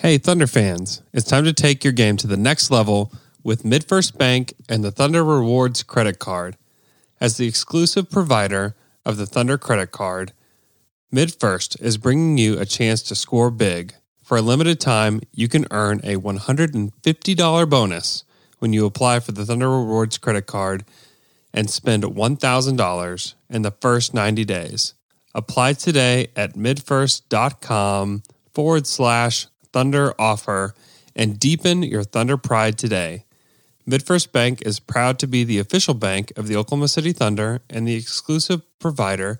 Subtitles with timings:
[0.00, 3.10] Hey, Thunder fans, it's time to take your game to the next level
[3.42, 6.58] with MidFirst Bank and the Thunder Rewards credit card.
[7.18, 8.76] As the exclusive provider
[9.06, 10.34] of the Thunder credit card,
[11.10, 13.94] MidFirst is bringing you a chance to score big.
[14.22, 18.24] For a limited time, you can earn a $150 bonus
[18.58, 20.84] when you apply for the Thunder Rewards credit card
[21.54, 24.92] and spend $1,000 in the first 90 days.
[25.34, 28.22] Apply today at midfirst.com
[28.52, 30.74] forward slash thunder offer
[31.14, 33.26] and deepen your Thunder pride today.
[33.86, 37.86] MidFirst Bank is proud to be the official bank of the Oklahoma City Thunder and
[37.86, 39.38] the exclusive provider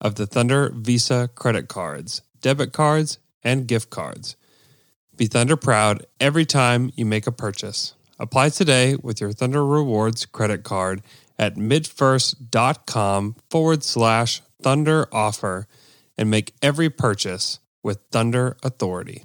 [0.00, 4.34] of the Thunder Visa credit cards, debit cards, and gift cards.
[5.14, 7.92] Be Thunder proud every time you make a purchase.
[8.18, 11.02] Apply today with your Thunder Rewards credit card
[11.38, 15.68] at midfirst.com forward slash thunder offer
[16.16, 19.24] and make every purchase with Thunder Authority.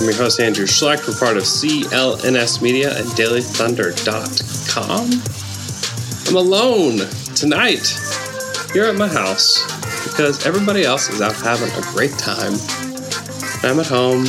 [0.00, 1.06] I'm your host, Andrew Schlecht.
[1.06, 5.10] We're part of CLNS Media and DailyThunder.com.
[6.26, 7.00] I'm alone
[7.34, 7.86] tonight
[8.72, 9.62] here at my house
[10.04, 12.54] because everybody else is out having a great time.
[13.62, 14.24] I'm at home.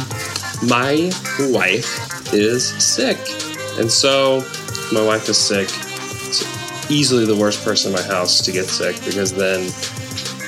[0.68, 1.10] My
[1.54, 3.18] wife is sick.
[3.80, 4.44] And so
[4.92, 5.70] my wife is sick.
[6.28, 9.62] It's easily the worst person in my house to get sick because then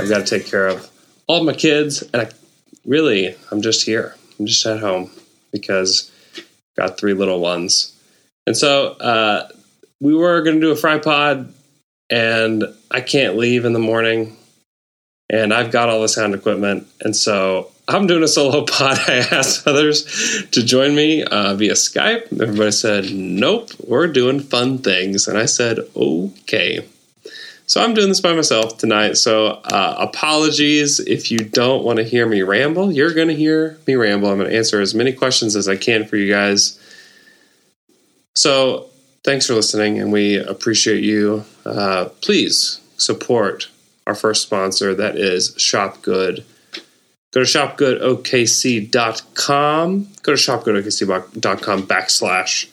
[0.01, 0.91] I've got to take care of
[1.27, 2.29] all my kids and I
[2.85, 4.17] really, I'm just here.
[4.39, 5.11] I'm just at home
[5.51, 6.11] because
[6.75, 7.93] got three little ones.
[8.45, 9.47] And so uh,
[9.99, 11.53] we were going to do a fry pod,
[12.09, 14.37] and I can't leave in the morning.
[15.29, 16.87] And I've got all the sound equipment.
[17.01, 18.99] And so I'm doing a solo pod.
[19.07, 22.41] I asked others to join me uh, via Skype.
[22.41, 25.27] Everybody said, nope, we're doing fun things.
[25.27, 26.85] And I said, okay.
[27.65, 29.13] So I'm doing this by myself tonight.
[29.13, 32.91] So uh, apologies if you don't want to hear me ramble.
[32.91, 34.29] You're going to hear me ramble.
[34.29, 36.79] I'm going to answer as many questions as I can for you guys.
[38.35, 38.89] So
[39.23, 41.45] thanks for listening, and we appreciate you.
[41.65, 43.69] Uh, please support
[44.05, 46.43] our first sponsor, that is Shop Good.
[47.31, 50.07] Go to shopgoodokc.com.
[50.21, 52.67] Go to shopgoodokc.com backslash,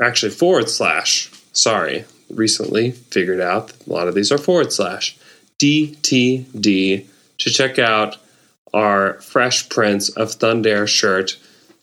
[0.00, 5.16] actually forward slash, sorry, recently figured out a lot of these are forward slash
[5.58, 7.06] DTD
[7.38, 8.16] to check out
[8.72, 11.38] our fresh prints of Thunder shirt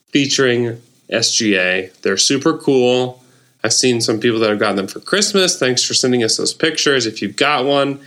[0.09, 1.93] featuring SGA.
[2.01, 3.23] They're super cool.
[3.63, 5.57] I've seen some people that have gotten them for Christmas.
[5.57, 7.05] Thanks for sending us those pictures.
[7.05, 7.99] If you've got one,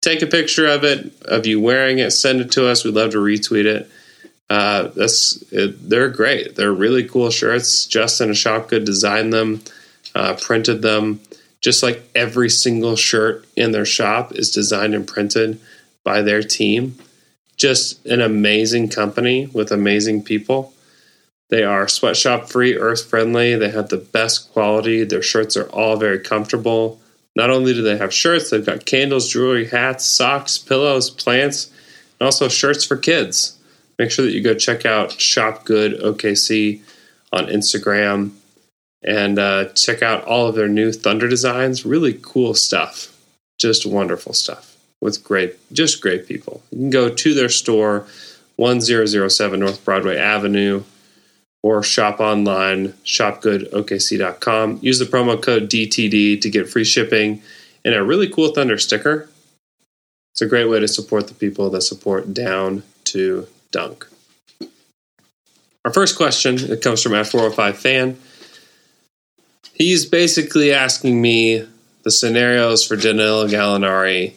[0.00, 2.84] take a picture of it, of you wearing it, send it to us.
[2.84, 3.90] We'd love to retweet it.
[4.50, 6.56] Uh, that's it, they're great.
[6.56, 7.86] They're really cool shirts.
[7.86, 9.62] Justin and Shop Good designed them,
[10.14, 11.20] uh, printed them
[11.62, 15.58] just like every single shirt in their shop is designed and printed
[16.04, 16.96] by their team.
[17.56, 20.74] Just an amazing company with amazing people.
[21.50, 23.54] They are sweatshop free, earth friendly.
[23.54, 25.04] They have the best quality.
[25.04, 27.00] Their shirts are all very comfortable.
[27.36, 31.70] Not only do they have shirts, they've got candles, jewelry, hats, socks, pillows, plants,
[32.18, 33.56] and also shirts for kids.
[33.98, 36.80] Make sure that you go check out Shop Good OKC
[37.32, 38.32] on Instagram
[39.04, 41.84] and uh, check out all of their new Thunder designs.
[41.84, 43.08] Really cool stuff.
[43.58, 46.62] Just wonderful stuff with great, just great people.
[46.70, 48.06] You can go to their store,
[48.56, 50.84] 1007 North Broadway Avenue,
[51.62, 54.78] or shop online, shopgoodokc.com.
[54.82, 57.42] Use the promo code DTD to get free shipping
[57.84, 59.28] and a really cool Thunder sticker.
[60.32, 64.06] It's a great way to support the people that support Down to Dunk.
[65.84, 68.18] Our first question it comes from at 405 fan
[69.72, 71.66] he's basically asking me
[72.02, 74.34] the scenarios for Danilo Gallinari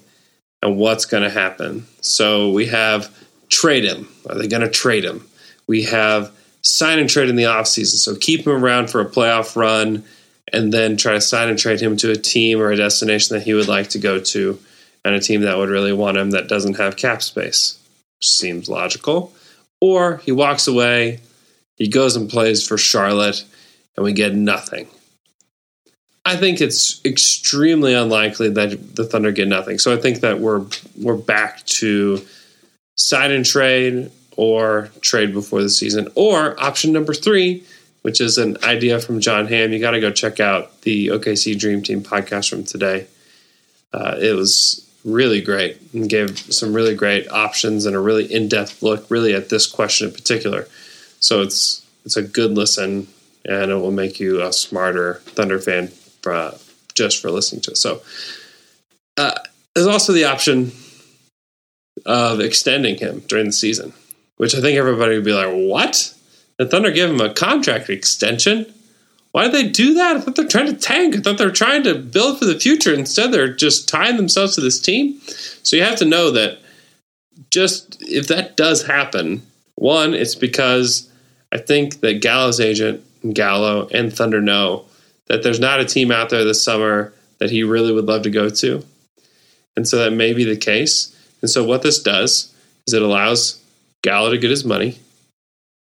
[0.61, 1.85] and what's going to happen.
[2.01, 3.11] So we have
[3.49, 4.07] trade him.
[4.29, 5.27] Are they going to trade him?
[5.67, 6.31] We have
[6.61, 7.95] sign and trade in the offseason.
[7.95, 10.03] So keep him around for a playoff run
[10.51, 13.43] and then try to sign and trade him to a team or a destination that
[13.43, 14.59] he would like to go to
[15.03, 17.79] and a team that would really want him that doesn't have cap space.
[18.21, 19.33] Seems logical.
[19.81, 21.19] Or he walks away,
[21.75, 23.43] he goes and plays for Charlotte,
[23.95, 24.87] and we get nothing.
[26.25, 29.77] I think it's extremely unlikely that the Thunder get nothing.
[29.77, 30.65] So I think that we're
[30.99, 32.25] we're back to
[32.95, 36.09] sign and trade or trade before the season.
[36.15, 37.63] Or option number three
[38.05, 39.73] which is an idea from John Hamm.
[39.73, 43.07] You got to go check out the OKC Dream Team podcast from today.
[43.91, 48.83] Uh, it was really great and gave some really great options and a really in-depth
[48.83, 50.67] look, really at this question in particular.
[51.19, 53.07] So it's it's a good listen,
[53.43, 55.87] and it will make you a smarter Thunder fan
[56.25, 56.53] for,
[56.95, 57.77] just for listening to it.
[57.77, 58.01] So
[59.17, 59.35] uh,
[59.75, 60.71] there's also the option
[62.05, 63.93] of extending him during the season,
[64.37, 66.13] which I think everybody would be like, "What?
[66.57, 68.73] The Thunder give him a contract extension?
[69.31, 70.15] Why did they do that?
[70.15, 71.15] I thought they're trying to tank.
[71.15, 72.93] I thought they're trying to build for the future.
[72.93, 75.19] Instead, they're just tying themselves to this team.
[75.63, 76.59] So you have to know that
[77.49, 79.41] just if that does happen,
[79.75, 81.09] one, it's because
[81.51, 84.85] I think that Gallo's agent, Gallo, and Thunder know
[85.27, 88.29] that there's not a team out there this summer that he really would love to
[88.29, 88.83] go to.
[89.75, 91.15] And so that may be the case.
[91.41, 92.53] And so what this does
[92.87, 93.61] is it allows
[94.03, 94.99] Gallo to get his money.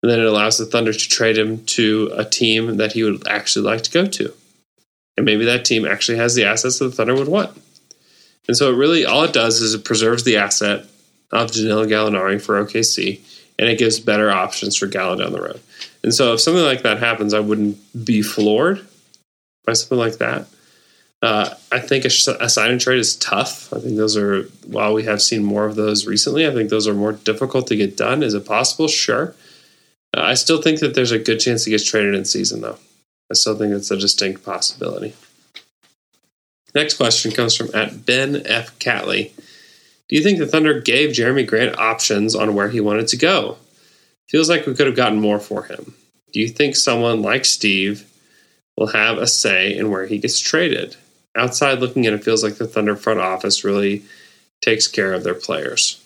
[0.01, 3.27] And then it allows the Thunder to trade him to a team that he would
[3.27, 4.33] actually like to go to.
[5.17, 7.61] And maybe that team actually has the assets that the Thunder would want.
[8.47, 10.85] And so it really all it does is it preserves the asset
[11.31, 13.19] of Danilo Gallinari for OKC
[13.59, 15.59] and it gives better options for Gallo down the road.
[16.01, 18.87] And so if something like that happens, I wouldn't be floored
[19.65, 20.47] by something like that.
[21.21, 22.09] Uh, I think a,
[22.39, 23.73] a sign and trade is tough.
[23.73, 26.87] I think those are, while we have seen more of those recently, I think those
[26.87, 28.23] are more difficult to get done.
[28.23, 28.87] Is it possible?
[28.87, 29.35] Sure.
[30.15, 32.77] Uh, I still think that there's a good chance he gets traded in season, though.
[33.29, 35.13] I still think it's a distinct possibility.
[36.73, 38.79] Next question comes from at Ben F.
[38.79, 39.33] Catley.
[40.07, 43.57] Do you think the Thunder gave Jerami Grant options on where he wanted to go?
[44.29, 45.93] Feels like we could have gotten more for him.
[46.31, 48.08] Do you think someone like Steve
[48.79, 50.95] will have a say in where he gets traded?
[51.35, 54.03] Outside looking in, it feels like the Thunder front office really
[54.61, 56.01] takes care of their players.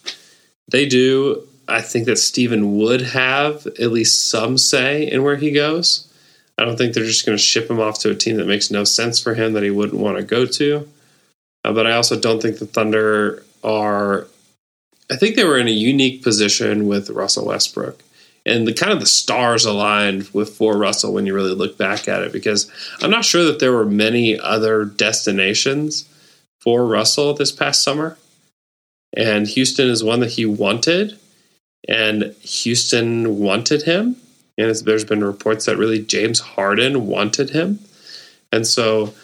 [0.71, 1.47] They do.
[1.67, 6.11] I think that Steven would have at least some say in where he goes.
[6.57, 8.71] I don't think they're just going to ship him off to a team that makes
[8.71, 10.89] no sense for him that he wouldn't want to go to.
[11.63, 14.27] Uh, but I also don't think the Thunder are.
[15.11, 18.01] I think they were in a unique position with Russell Westbrook,
[18.45, 22.07] and the kind of the stars aligned with for Russell when you really look back
[22.07, 22.31] at it.
[22.31, 22.69] Because
[23.01, 26.07] I'm not sure that there were many other destinations
[26.59, 28.17] for Russell this past summer,
[29.15, 31.19] and Houston is one that he wanted,
[31.87, 34.17] and Houston wanted him.
[34.57, 37.79] And there's been reports that really James Harden wanted him,
[38.51, 39.15] and so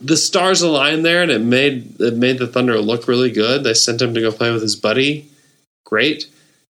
[0.00, 3.64] the stars aligned there, and it made it made the Thunder look really good.
[3.64, 5.28] They sent him to go play with his buddy.
[5.84, 6.26] Great.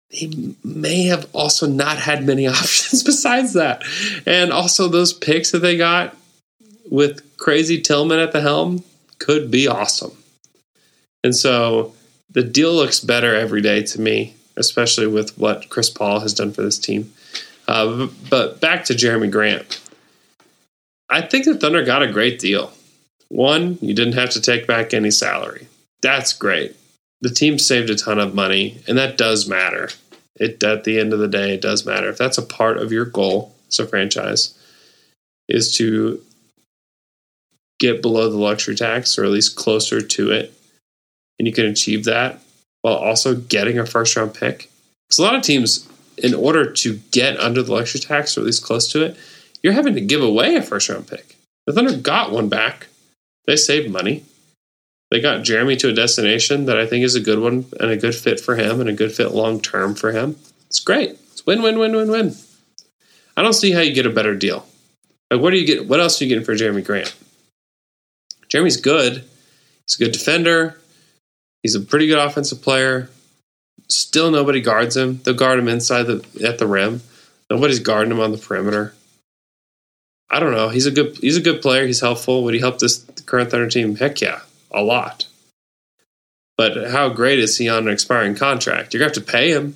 [0.09, 3.83] He may have also not had many options besides that,
[4.25, 6.15] and also those picks that they got
[6.89, 8.83] with crazy Tilman at the helm
[9.19, 10.11] could be awesome.
[11.23, 11.93] And so
[12.29, 16.51] the deal looks better every day to me, especially with what Chris Paul has done
[16.51, 17.13] for this team.
[17.67, 19.81] Uh, but back to Jerami Grant.
[21.09, 22.71] I think the Thunder got a great deal.
[23.29, 25.67] One, you didn't have to take back any salary.
[26.01, 26.75] That's great.
[27.21, 29.89] The team saved a ton of money, and that does matter.
[30.35, 32.09] It at the end of the day, it does matter.
[32.09, 34.57] If that's a part of your goal as a franchise,
[35.47, 36.21] is to
[37.79, 40.53] get below the luxury tax or at least closer to it,
[41.37, 42.39] and you can achieve that
[42.81, 44.69] while also getting a first round pick.
[45.07, 48.45] Because a lot of teams, in order to get under the luxury tax or at
[48.45, 49.17] least close to it,
[49.61, 51.35] you're having to give away a first round pick.
[51.65, 52.87] The Thunder got one back
[53.49, 54.23] they saved money.
[55.11, 57.97] They got Jerami to a destination that I think is a good one and a
[57.97, 60.35] good fit for him and a good fit long term for him.
[60.67, 61.11] It's great.
[61.31, 62.35] It's win win win win win.
[63.35, 64.67] I don't see how you get a better deal.
[65.31, 67.15] Like what do you get what else are you getting for Jerami Grant?
[68.49, 69.23] Jerami's good.
[69.85, 70.79] He's a good defender.
[71.63, 73.09] He's a pretty good offensive player.
[73.87, 75.19] Still nobody guards him.
[75.23, 77.01] They'll guard him inside the at the rim.
[77.49, 78.93] Nobody's guarding him on the perimeter.
[80.29, 80.69] I don't know.
[80.69, 81.87] He's a good he's a good player.
[81.87, 82.43] He's helpful.
[82.43, 83.95] Would he help this current Thunder team?
[83.95, 85.27] Heck yeah, a lot.
[86.57, 88.93] But how great is he on an expiring contract?
[88.93, 89.75] You're gonna have to pay him.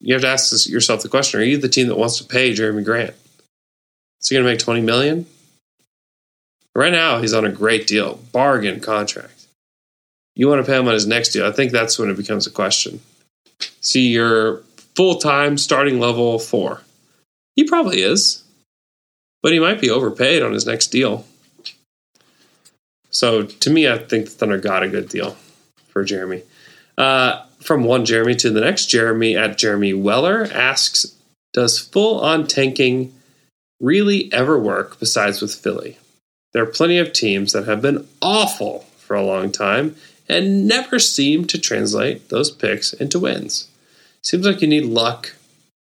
[0.00, 2.52] You have to ask yourself the question: Are you the team that wants to pay
[2.52, 3.14] Jerami Grant?
[4.20, 5.26] Is he gonna make twenty million?
[6.74, 9.46] Right now, he's on a great deal, bargain contract.
[10.34, 11.46] You want to pay him on his next deal?
[11.46, 13.00] I think that's when it becomes a question.
[13.80, 14.58] See, you're
[14.96, 16.82] full time starting level four.
[17.54, 18.44] He probably is
[19.44, 21.26] but he might be overpaid on his next deal.
[23.14, 25.36] So to me, I think the Thunder got a good deal
[25.88, 26.42] for Jerami.
[26.98, 31.14] Uh, from one Jeremy to the next, Jeremy at Jeremy Weller asks,
[31.52, 33.14] "Does full on tanking
[33.80, 35.96] really ever work besides with Philly?
[36.52, 39.94] There are plenty of teams that have been awful for a long time
[40.28, 43.68] and never seem to translate those picks into wins.
[44.22, 45.34] Seems like you need luck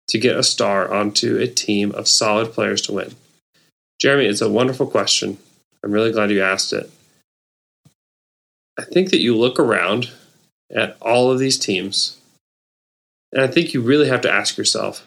[0.08, 3.14] to get a star onto a team of solid players to win?
[4.00, 5.38] Jeremy, it's a wonderful question.
[5.84, 6.90] I'm really glad you asked it.
[8.80, 10.10] I think that you look around
[10.75, 12.16] at all of these teams,
[13.30, 15.06] and I think you really have to ask yourself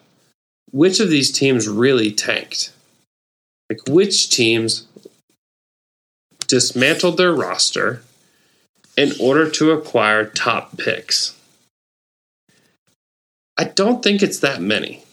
[0.71, 2.71] which of these teams really tanked?
[3.69, 4.85] Like, which teams
[6.47, 8.03] dismantled their roster
[8.95, 11.35] in order to acquire top picks?
[13.57, 15.03] I don't think it's that many.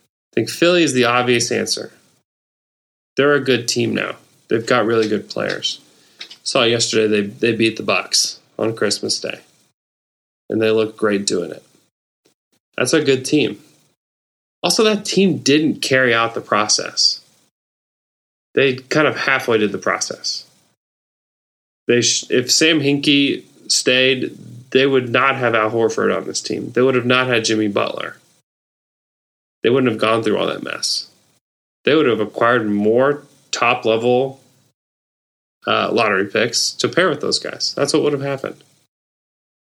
[0.00, 1.92] I think Philly is the obvious answer.
[3.16, 4.16] They're a good team now.
[4.48, 5.80] They've got really good players.
[6.46, 9.40] Saw yesterday they they beat the Bucks on Christmas Day.
[10.48, 11.64] And they look great doing it.
[12.78, 13.60] That's a good team.
[14.62, 17.20] Also that team didn't carry out the process.
[18.54, 20.46] They kind of halfway did the process.
[21.88, 24.36] They sh- if Sam Hinkie stayed,
[24.70, 26.70] they would not have Al Horford on this team.
[26.70, 28.18] They would have not had Jimmy Butler.
[29.64, 31.10] They wouldn't have gone through all that mess.
[31.84, 34.40] They would have acquired more top level
[35.66, 37.74] uh, lottery picks to pair with those guys.
[37.74, 38.62] That's what would have happened.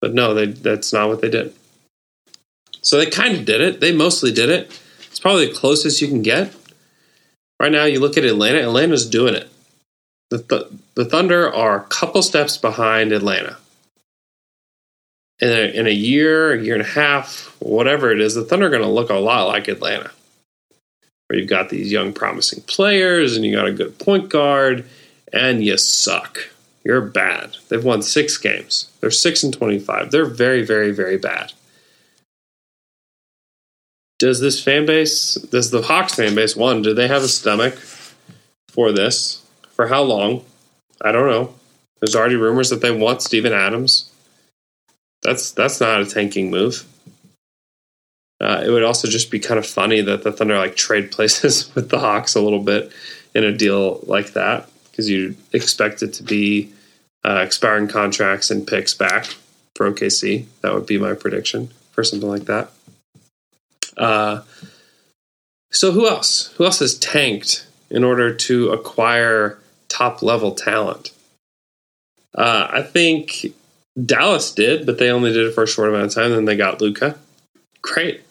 [0.01, 1.55] But no, they, that's not what they did.
[2.81, 3.81] So they kind of did it.
[3.81, 4.81] They mostly did it.
[5.07, 6.53] It's probably the closest you can get.
[7.61, 8.59] Right now, you look at Atlanta.
[8.59, 9.49] Atlanta's doing it.
[10.31, 13.59] The, th- the Thunder are a couple steps behind Atlanta.
[15.39, 18.67] In a, in a year, a year and a half, whatever it is, the Thunder
[18.67, 20.11] are going to look a lot like Atlanta.
[21.27, 24.85] Where you've got these young, promising players, and you got a good point guard,
[25.33, 26.51] and you suck.
[26.85, 27.57] You're bad.
[27.69, 28.91] They've won six games.
[29.01, 30.11] They're six and twenty-five.
[30.11, 31.53] They're very, very, very bad.
[34.19, 37.75] Does this fan base, does the Hawks fan base, one, do they have a stomach
[38.69, 39.45] for this?
[39.73, 40.45] For how long?
[41.01, 41.55] I don't know.
[42.01, 44.13] There's already rumors that they want Steven Adams.
[45.23, 46.85] That's that's not a tanking move.
[48.41, 51.73] Uh, it would also just be kind of funny that the Thunder like trade places
[51.75, 52.93] with the Hawks a little bit
[53.35, 56.73] in a deal like that because you expect it to be
[57.25, 59.25] uh, expiring contracts and picks back
[59.75, 60.47] for OKC.
[60.61, 62.71] That would be my prediction for something like that.
[63.97, 64.43] Uh,
[65.71, 66.53] so who else?
[66.57, 69.59] Who else has tanked in order to acquire
[69.89, 71.11] top level talent?
[72.35, 73.55] Uh, I think
[74.05, 76.31] Dallas did, but they only did it for a short amount of time.
[76.31, 77.19] Then they got Luka.
[77.81, 78.23] Great.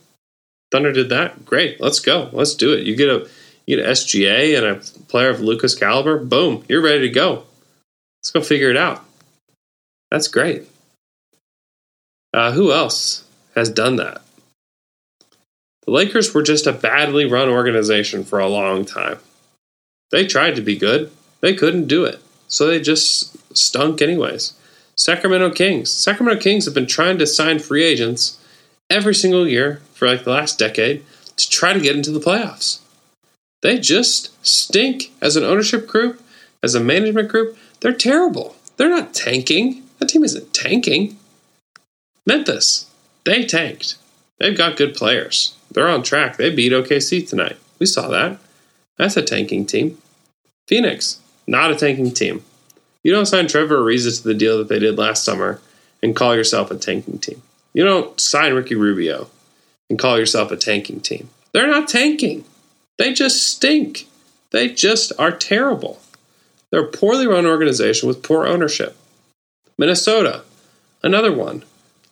[0.71, 1.45] Thunder did that.
[1.45, 1.81] Great.
[1.81, 2.29] Let's go.
[2.31, 2.85] Let's do it.
[2.85, 3.27] You get a
[3.65, 4.75] you get an SGA and a
[5.05, 6.17] player of Luka's caliber.
[6.17, 6.63] Boom.
[6.67, 7.43] You're ready to go.
[8.19, 9.03] Let's go figure it out.
[10.09, 10.63] That's great.
[12.33, 13.23] Uh, who else
[13.55, 14.21] has done that?
[15.85, 19.19] The Lakers were just a badly run organization for a long time.
[20.11, 22.19] They tried to be good, they couldn't do it.
[22.47, 24.53] So they just stunk, anyways.
[24.95, 25.89] Sacramento Kings.
[25.89, 28.37] Sacramento Kings have been trying to sign free agents
[28.89, 31.03] every single year for like the last decade
[31.37, 32.80] to try to get into the playoffs.
[33.61, 36.21] They just stink as an ownership group,
[36.63, 37.57] as a management group.
[37.79, 38.55] They're terrible.
[38.77, 39.83] They're not tanking.
[39.99, 41.17] That team isn't tanking.
[42.25, 42.89] Memphis,
[43.25, 43.95] they tanked.
[44.39, 45.55] They've got good players.
[45.71, 46.37] They're on track.
[46.37, 47.57] They beat OKC tonight.
[47.79, 48.39] We saw that.
[48.97, 49.97] That's a tanking team.
[50.67, 52.43] Phoenix, not a tanking team.
[53.03, 55.59] You don't sign Trevor Ariza to the deal that they did last summer
[56.03, 57.41] and call yourself a tanking team.
[57.73, 59.29] You don't sign Ricky Rubio
[59.89, 61.29] and call yourself a tanking team.
[61.51, 62.45] They're not tanking.
[63.01, 64.07] They just stink.
[64.51, 65.99] They just are terrible.
[66.69, 68.95] They're a poorly run organization with poor ownership.
[69.75, 70.43] Minnesota,
[71.01, 71.63] another one.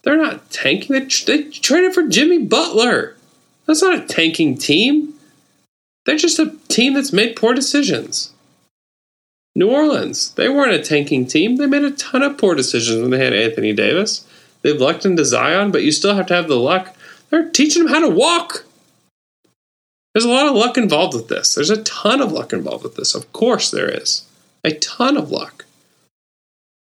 [0.02, 0.94] They're not tanking.
[0.94, 3.16] They, they traded for Jimmy Butler.
[3.68, 5.14] That's not a tanking team.
[6.08, 8.34] They're just a team that's made poor decisions.
[9.54, 11.58] New Orleans, they weren't a tanking team.
[11.58, 14.26] They made a ton of poor decisions when they had Anthony Davis.
[14.64, 16.96] They've lucked into Zion, but you still have to have the luck.
[17.30, 18.66] They're teaching them how to walk.
[20.14, 21.54] There's a lot of luck involved with this.
[21.54, 23.14] There's a ton of luck involved with this.
[23.14, 24.28] Of course, there is.
[24.64, 25.66] A ton of luck.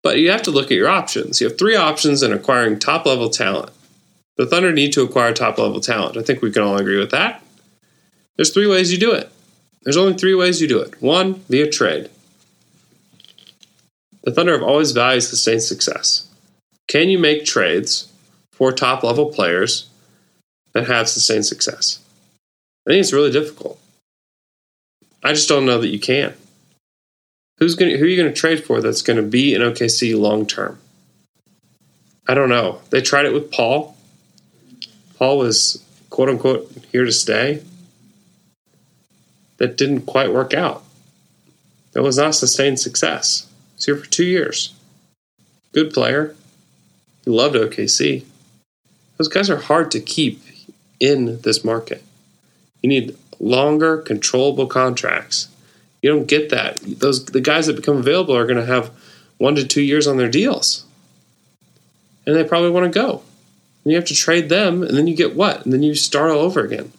[0.03, 1.39] But you have to look at your options.
[1.39, 3.71] You have three options in acquiring top level talent.
[4.37, 6.17] The Thunder need to acquire top level talent.
[6.17, 7.43] I think we can all agree with that.
[8.35, 9.29] There's three ways you do it.
[9.83, 11.01] There's only three ways you do it.
[11.01, 12.09] One, via trade.
[14.23, 16.27] The Thunder have always valued sustained success.
[16.87, 18.11] Can you make trades
[18.51, 19.89] for top level players
[20.73, 21.99] that have sustained success?
[22.85, 23.79] I think it's really difficult.
[25.23, 26.33] I just don't know that you can.
[27.59, 27.95] Who's going?
[27.97, 30.79] Who are you going to trade for that's going to be in OKC long term?
[32.27, 32.81] I don't know.
[32.89, 33.95] They tried it with Paul.
[35.17, 37.63] Paul was quote unquote here to stay.
[39.57, 40.83] That didn't quite work out.
[41.93, 43.47] That was not sustained success.
[43.75, 44.73] He's here for two years.
[45.71, 46.35] Good player.
[47.23, 48.25] He loved OKC.
[49.17, 50.41] Those guys are hard to keep
[50.99, 52.03] in this market.
[52.81, 55.47] You need longer, controllable contracts.
[56.01, 56.79] You don't get that.
[56.81, 58.91] Those the guys that become available are going to have
[59.37, 60.85] one to two years on their deals,
[62.25, 63.23] and they probably want to go.
[63.83, 65.63] And you have to trade them, and then you get what?
[65.63, 66.91] And then you start all over again.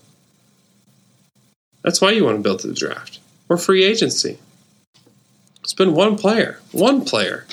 [1.83, 4.39] That's why you want to build the draft or free agency.
[5.63, 7.47] It's been one player, one player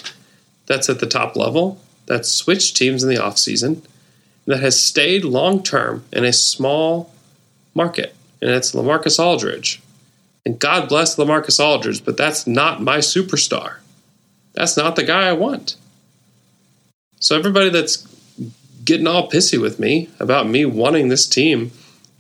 [0.66, 3.84] that's at the top level that's switched teams in the offseason
[4.46, 7.14] that has stayed long term in a small
[7.76, 9.82] market, and it's LaMarcus Aldridge.
[10.46, 13.78] And God bless LaMarcus Aldridge, but that's not my superstar.
[14.54, 15.76] That's not the guy I want.
[17.20, 18.08] So everybody that's
[18.84, 21.72] getting all pissy with me about me wanting this team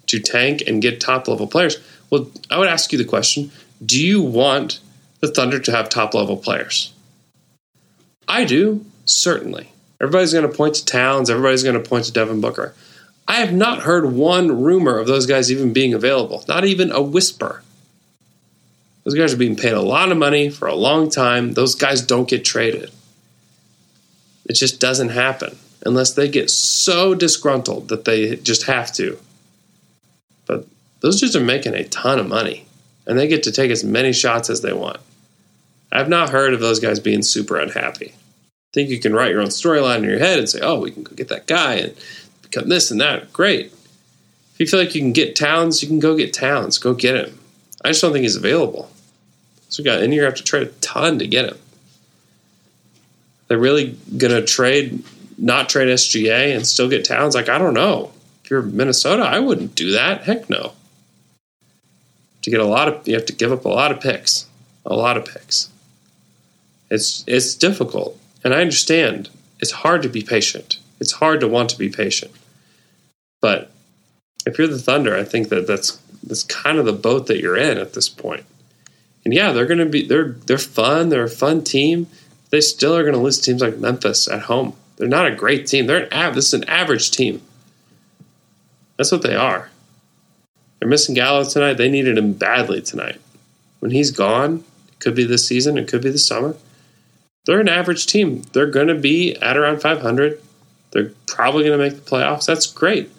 [0.07, 1.77] to tank and get top level players,
[2.09, 3.51] well, I would ask you the question
[3.83, 4.79] do you want
[5.21, 6.93] the Thunder to have top level players?
[8.27, 9.71] I do, certainly.
[10.01, 12.73] Everybody's going to point to Towns, everybody's going to point to Devin Booker.
[13.29, 17.00] I have not heard one rumor of those guys even being available, not even a
[17.00, 17.62] whisper.
[19.03, 21.53] Those guys are being paid a lot of money for a long time.
[21.53, 22.89] Those guys don't get traded.
[24.45, 29.19] It just doesn't happen unless they get so disgruntled that they just have to.
[30.48, 30.65] But
[31.01, 32.65] those dudes are making a ton of money
[33.05, 35.00] and they get to take as many shots as they want.
[35.91, 38.12] I've not heard of those guys being super unhappy.
[38.15, 40.89] I think you can write your own storyline in your head and say, oh, we
[40.89, 41.95] can go get that guy and
[42.49, 43.31] become this and that.
[43.33, 43.67] Great.
[43.67, 46.77] If you feel like you can get Towns, you can go get Towns.
[46.77, 47.39] Go get him.
[47.83, 48.91] I just don't think he's available.
[49.69, 51.57] So we got and you have to trade a ton to get him.
[53.47, 55.03] They're really gonna trade
[55.39, 57.33] not trade SGA and still get Towns?
[57.33, 58.11] Like, I don't know.
[58.43, 60.23] If you're Minnesota, I wouldn't do that.
[60.23, 60.73] Heck no.
[62.41, 64.45] To get a lot of you have to give up a lot of picks.
[64.85, 65.69] A lot of picks.
[66.89, 68.19] It's it's difficult.
[68.43, 69.29] And I understand.
[69.59, 70.79] It's hard to be patient.
[70.99, 72.31] It's hard to want to be patient.
[73.41, 73.72] But
[74.46, 77.58] if you're the Thunder, I think that that's that's kind of the boat that you're
[77.58, 78.45] in at this point.
[79.25, 81.10] And yeah, they're going to be they're they're fun.
[81.10, 82.08] They're a fun team.
[82.49, 84.75] They still are going to lose teams like Memphis at home.
[84.97, 85.86] They're not a great team.
[85.86, 87.41] They're an av- this is an average team.
[88.97, 89.69] That's what they are.
[90.80, 91.75] They're missing Gallo tonight.
[91.75, 93.19] They needed him badly tonight.
[93.80, 96.56] When he's gone, it could be this season, it could be the summer.
[97.45, 98.43] They're an average team.
[98.54, 100.41] They're going to be at around 500.
[100.91, 102.45] They're probably going to make the playoffs.
[102.45, 103.10] That's great.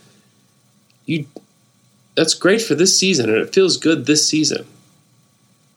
[1.07, 1.27] You
[2.17, 4.67] that's great for this season and it feels good this season.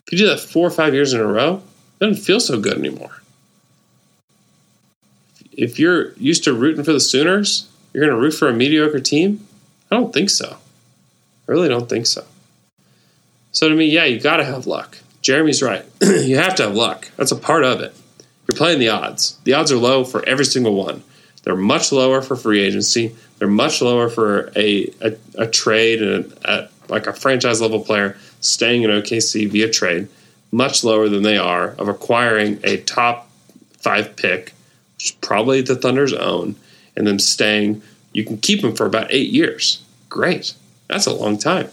[0.05, 1.63] If you do that 4 or 5 years in a row,
[2.01, 3.21] it doesn't feel so good anymore
[5.57, 8.99] if you're used to rooting for the Sooners, you're going to root for a mediocre
[8.99, 9.47] team?
[9.91, 10.57] I don't think so.
[11.47, 12.25] I really don't think so.
[13.51, 14.97] So to me, yeah, you got to have luck.
[15.21, 15.86] Jeremy's right.
[16.01, 17.09] you have to have luck.
[17.17, 17.93] That's a part of it.
[18.47, 19.38] You're playing the odds.
[19.43, 21.03] The odds are low for every single one.
[21.43, 23.15] They're much lower for free agency.
[23.38, 27.84] They're much lower for a a, a trade and a, a, like a franchise level
[27.84, 30.08] player staying in OKC via trade.
[30.51, 33.29] Much lower than they are of acquiring a top
[33.79, 34.53] five pick
[35.03, 36.56] which is probably the Thunder's own,
[36.95, 37.82] and them staying.
[38.13, 39.84] You can keep them for about eight years.
[40.08, 40.53] Great.
[40.88, 41.69] That's a long time.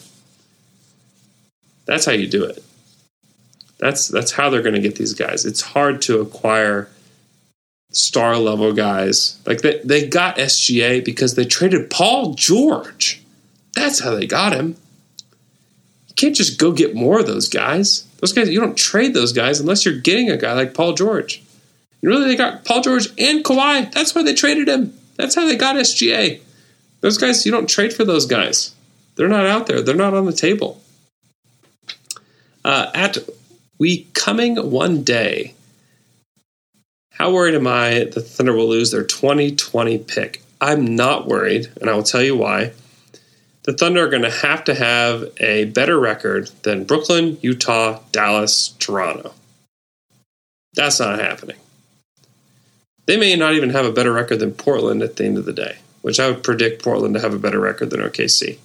[1.84, 2.64] That's how you do it.
[3.78, 5.46] That's that's how they're going to get these guys.
[5.46, 6.88] It's hard to acquire
[7.90, 9.38] star level guys.
[9.46, 13.22] Like they, they got SGA because they traded Paul George.
[13.74, 14.76] That's how they got him.
[16.08, 18.06] You can't just go get more of those guys.
[18.18, 21.42] Those guys, you don't trade those guys unless you're getting a guy like Paul George.
[22.02, 23.92] You really, they got Paul George and Kawhi.
[23.92, 24.98] That's why they traded him.
[25.16, 26.40] That's how they got SGA.
[27.00, 28.74] Those guys, you don't trade for those guys.
[29.16, 29.82] They're not out there.
[29.82, 30.82] They're not on the table.
[32.64, 33.18] Uh, at
[33.78, 35.54] we coming one day.
[37.20, 40.42] How worried am I that the Thunder will lose their 2020 pick?
[40.58, 42.72] I'm not worried, and I will tell you why.
[43.64, 48.68] The Thunder are going to have to have a better record than Brooklyn, Utah, Dallas,
[48.78, 49.34] Toronto.
[50.72, 51.58] That's not happening.
[53.04, 55.52] They may not even have a better record than Portland at the end of the
[55.52, 58.56] day, which I would predict Portland to have a better record than OKC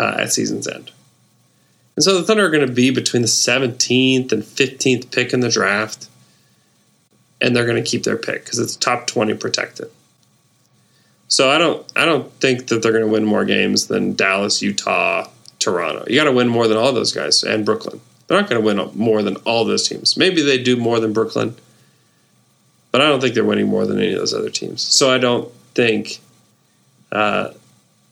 [0.00, 0.90] uh, at season's end.
[1.94, 5.38] And so the Thunder are going to be between the 17th and 15th pick in
[5.38, 6.08] the draft,
[7.44, 9.90] and they're going to keep their pick because it's top 20 protected.
[11.28, 14.62] So I don't I don't think that they're going to win more games than Dallas,
[14.62, 15.28] Utah,
[15.58, 16.04] Toronto.
[16.08, 18.00] You got to win more than all those guys and Brooklyn.
[18.26, 20.16] They're not going to win more than all those teams.
[20.16, 21.54] Maybe they do more than Brooklyn,
[22.90, 24.82] but I don't think they're winning more than any of those other teams.
[24.82, 26.20] So I don't think,
[27.12, 27.50] uh,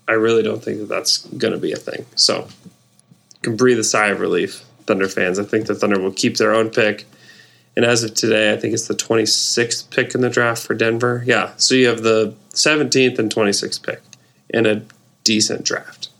[0.07, 2.05] I really don't think that that's going to be a thing.
[2.17, 5.39] So you can breathe a sigh of relief, Thunder fans.
[5.39, 7.07] I think the Thunder will keep their own pick.
[7.77, 11.23] And as of today, I think it's the 26th pick in the draft for Denver.
[11.27, 11.53] Yeah.
[11.57, 14.03] So you have the 17th and 26th pick
[14.51, 14.83] in a
[15.25, 16.11] decent draft.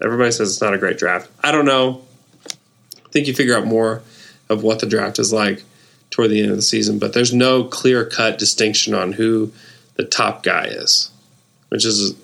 [0.00, 1.30] Everybody says it's not a great draft.
[1.42, 2.02] I don't know.
[2.46, 4.02] I think you figure out more
[4.48, 5.64] of what the draft is like
[6.10, 9.52] toward the end of the season, but there's no clear cut distinction on who
[9.94, 11.10] the top guy is,
[11.68, 12.14] which is,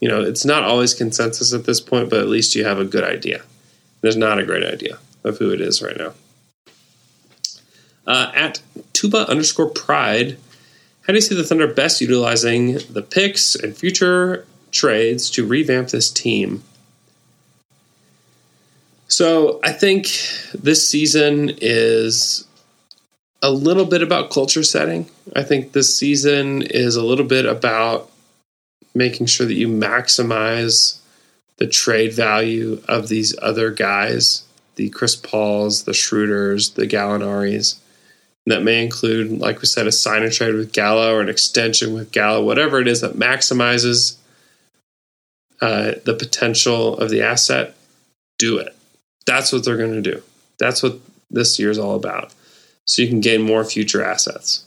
[0.00, 2.84] you know, it's not always consensus at this point, but at least you have a
[2.84, 3.42] good idea.
[4.00, 6.14] There's not a great idea of who it is right now.
[8.08, 8.62] Uh, at
[8.94, 10.38] tuba underscore pride,
[11.02, 15.88] how do you see the Thunder best utilizing the picks and future trades to revamp
[15.88, 16.64] this team?
[19.06, 20.08] So I think
[20.54, 22.46] this season is
[23.42, 25.08] a little bit about culture setting.
[25.36, 28.10] I think this season is a little bit about
[28.94, 30.98] making sure that you maximize
[31.58, 34.44] the trade value of these other guys,
[34.76, 37.78] the Chris Pauls, the Schroeders, the Gallinaris.
[38.48, 41.92] That may include, like we said, a sign and trade with Gallo or an extension
[41.94, 44.16] with Gallo, whatever it is that maximizes
[45.60, 47.74] uh, the potential of the asset.
[48.38, 48.74] Do it.
[49.26, 50.22] That's what they're going to do.
[50.58, 50.98] That's what
[51.30, 52.32] this year is all about.
[52.84, 54.64] So you can gain more future assets.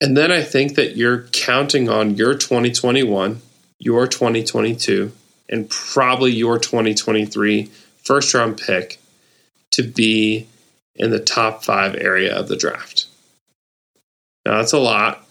[0.00, 3.40] And then I think that you're counting on your 2021,
[3.78, 5.12] your 2022,
[5.48, 7.70] and probably your 2023
[8.02, 8.98] first round pick
[9.70, 10.46] to be
[10.96, 13.06] in the top five area of the draft.
[14.44, 15.26] Now, that's a lot.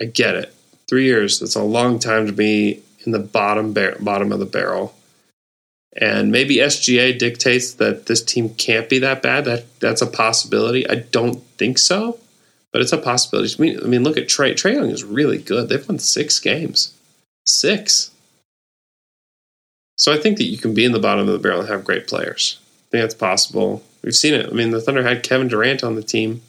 [0.00, 0.54] I get it.
[0.88, 4.46] Three years, that's a long time to be in the bottom, bar- bottom of the
[4.46, 4.94] barrel.
[5.94, 9.44] And maybe SGA dictates that this team can't be that bad.
[9.44, 10.88] That that's a possibility.
[10.88, 12.18] I don't think so,
[12.72, 13.54] but it's a possibility.
[13.58, 14.52] I mean, I mean look at Trae.
[14.52, 15.68] Trae Young is really good.
[15.68, 16.96] They've won six games,
[17.44, 18.10] six.
[19.98, 21.84] So I think that you can be in the bottom of the barrel and have
[21.84, 22.58] great players.
[22.58, 23.82] I think that's possible.
[24.02, 24.46] We've seen it.
[24.46, 26.42] I mean, the Thunder had Kevin Durant on the team.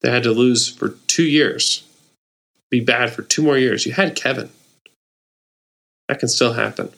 [0.00, 1.82] They had to lose for two years,
[2.70, 3.86] be bad for two more years.
[3.86, 4.50] You had Kevin.
[6.08, 6.90] That can still happen.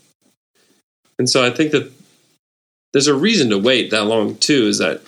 [1.18, 1.92] And so I think that
[2.92, 4.66] there's a reason to wait that long too.
[4.66, 5.05] Is that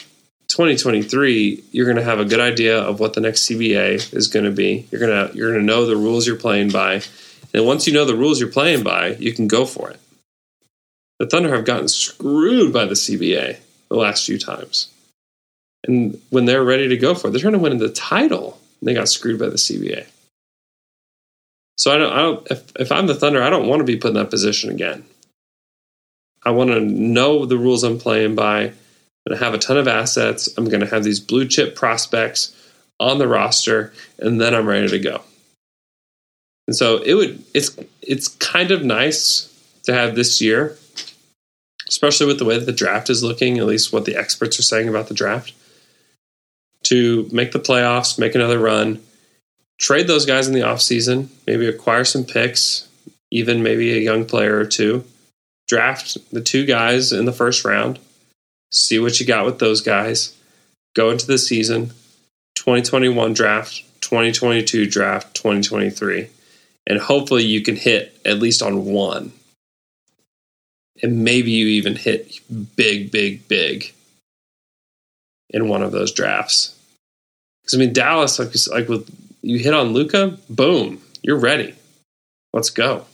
[0.48, 4.44] 2023 you're going to have a good idea of what the next CBA is going
[4.44, 4.86] to be.
[4.90, 7.02] You're gonna you're gonna know the rules you're playing by,
[7.52, 10.00] and once you know the rules you're playing by, you can go for it.
[11.18, 13.58] The Thunder have gotten screwed by the CBA
[13.88, 14.88] the last few times,
[15.84, 18.60] and when they're ready to go for it, they're trying to win the title.
[18.82, 20.06] They got screwed by the CBA.
[21.76, 22.12] So I don't.
[22.12, 22.50] I don't.
[22.50, 25.04] If, if I'm the Thunder, I don't want to be put in that position again.
[26.44, 28.60] I want to know the rules I'm playing by.
[28.62, 28.74] I'm
[29.28, 30.48] going to have a ton of assets.
[30.56, 32.54] I'm going to have these blue chip prospects
[33.00, 35.22] on the roster, and then I'm ready to go.
[36.66, 39.52] And so it would it's it's kind of nice
[39.84, 40.76] to have this year,
[41.88, 44.62] especially with the way that the draft is looking, at least what the experts are
[44.62, 45.52] saying about the draft,
[46.84, 49.02] to make the playoffs, make another run,
[49.78, 52.88] trade those guys in the offseason, maybe acquire some picks,
[53.30, 55.04] even maybe a young player or two
[55.68, 57.98] draft the two guys in the first round,
[58.72, 60.36] see what you got with those guys,
[60.96, 61.90] go into the season,
[62.56, 66.28] 2021 draft, 2022 draft, 2023,
[66.86, 69.32] and hopefully you can hit at least on one.
[71.02, 72.40] And maybe you even hit
[72.76, 73.92] big, big, big
[75.50, 76.76] in one of those drafts.
[77.62, 79.08] Because I mean, Dallas, like, like with
[79.42, 81.74] you hit on Luka, boom, you're ready.
[82.52, 83.04] Let's go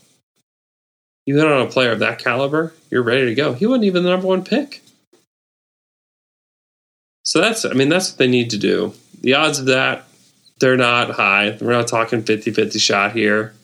[1.27, 3.55] you hit on a player of that caliber, you're ready to go.
[3.55, 4.83] He wasn't even the number one pick.
[7.25, 8.93] So that's, I mean, that's what they need to do.
[9.23, 10.05] The odds of that,
[10.61, 11.57] they're not high.
[11.61, 13.55] We're not talking 50 50 shot here.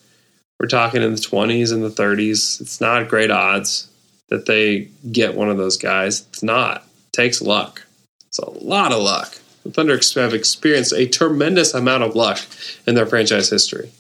[0.59, 2.61] We're talking in the 20s and the 30s.
[2.61, 3.88] It's not great odds
[4.30, 6.26] that they get one of those guys.
[6.28, 6.78] It's not.
[6.78, 7.86] It takes luck.
[8.28, 9.36] It's a lot of luck.
[9.64, 12.38] The Thunder have experienced a tremendous amount of luck
[12.86, 13.90] in their franchise history.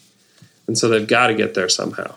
[0.66, 2.14] And so they've got to get there somehow.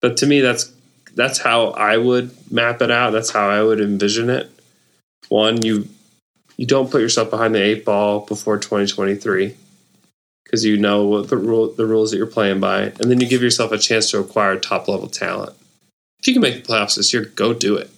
[0.00, 0.72] But to me, that's
[1.14, 3.10] that's how I would map it out.
[3.10, 4.50] That's how I would envision it.
[5.28, 5.88] One, you
[6.56, 9.56] you don't put yourself behind the eight ball before 2023
[10.44, 13.28] because you know what the rule the rules that you're playing by, and then you
[13.28, 15.56] give yourself a chance to acquire top level talent.
[16.26, 17.88] If you can make the playoffs this year, go do it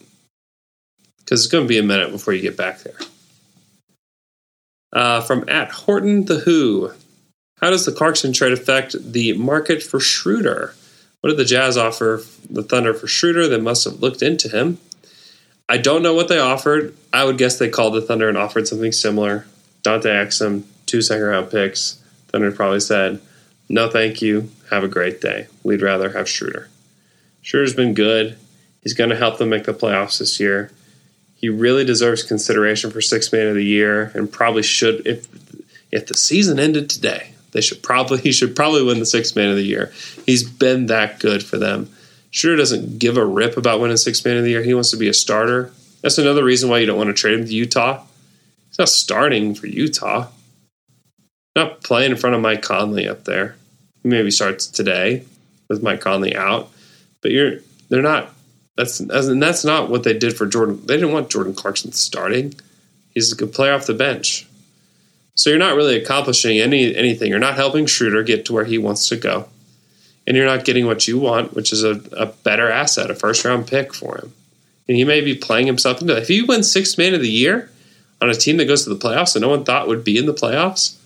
[1.21, 2.99] because it's going to be a minute before you get back there.
[4.93, 6.93] Uh, from at Horton the Who,
[7.63, 10.75] how does the Clarkson trade affect the market for Schroeder?
[11.23, 13.49] What did the Jazz offer the Thunder for Schroeder?
[13.49, 14.77] They must have looked into him.
[15.67, 16.95] I don't know what they offered.
[17.15, 19.47] I would guess they called the Thunder and offered something similar.
[19.81, 21.99] Dante Exum, two second round picks.
[22.27, 23.23] Thunder probably said,
[23.71, 24.51] no, thank you.
[24.69, 25.47] Have a great day.
[25.63, 26.69] We'd rather have Schroeder.
[27.43, 28.37] Schroeder's been good.
[28.83, 30.71] He's going to help them make the playoffs this year.
[31.35, 35.29] He really deserves consideration for six man of the year and probably should if
[35.91, 37.33] if the season ended today.
[37.53, 39.93] They should probably he should probably win the sixth man of the year.
[40.27, 41.91] He's been that good for them.
[42.31, 44.63] Schroeder doesn't give a rip about winning six man of the year.
[44.63, 45.73] He wants to be a starter.
[46.03, 48.05] That's another reason why you don't want to trade him to Utah.
[48.69, 50.29] He's not starting for Utah.
[51.57, 53.57] Not playing in front of Mike Conley up there.
[54.03, 55.25] He maybe starts today
[55.69, 56.71] with Mike Conley out,
[57.23, 58.33] but you're they're not.
[58.77, 60.81] That's and that's not what they did for Jordan.
[60.87, 62.55] They didn't want Jordan Clarkson starting.
[63.11, 64.47] He's a good player off the bench.
[65.35, 67.31] So you're not really accomplishing any anything.
[67.31, 69.49] You're not helping Schroeder get to where he wants to go.
[70.27, 73.45] And you're not getting what you want, which is a, a better asset, a first
[73.45, 74.35] round pick for him.
[74.87, 76.23] And he may be playing himself into that.
[76.23, 77.71] If he wins six man of the year
[78.21, 80.27] on a team that goes to the playoffs and no one thought would be in
[80.27, 80.98] the playoffs,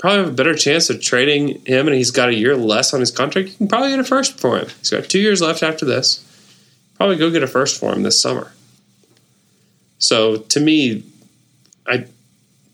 [0.00, 3.00] probably have a better chance of trading him and he's got a year less on
[3.00, 3.50] his contract.
[3.50, 4.66] You can probably get a first for him.
[4.78, 6.26] He's got two years left after this.
[6.94, 8.52] Probably go get a first for him this summer.
[9.98, 11.04] So to me,
[11.86, 12.06] I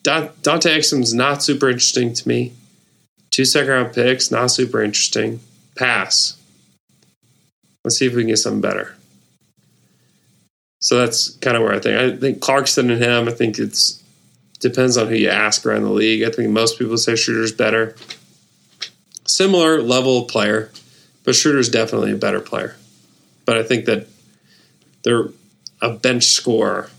[0.05, 2.53] Dante Exum's not super interesting to me.
[3.31, 5.41] Two second round picks, not super interesting.
[5.77, 6.41] Pass.
[7.85, 8.95] Let's see if we can get something better.
[10.79, 11.99] So that's kind of where I think.
[11.99, 13.27] I think Clarkson and him.
[13.27, 14.01] I think it's
[14.61, 16.23] depends on who you ask around the league.
[16.23, 17.97] I think most people say Schroeder's better.
[19.27, 20.71] Similar level player,
[21.25, 22.77] but Schroeder's definitely a better player.
[23.45, 24.07] But I think that
[25.05, 25.29] they're
[25.81, 26.91] a bench scorer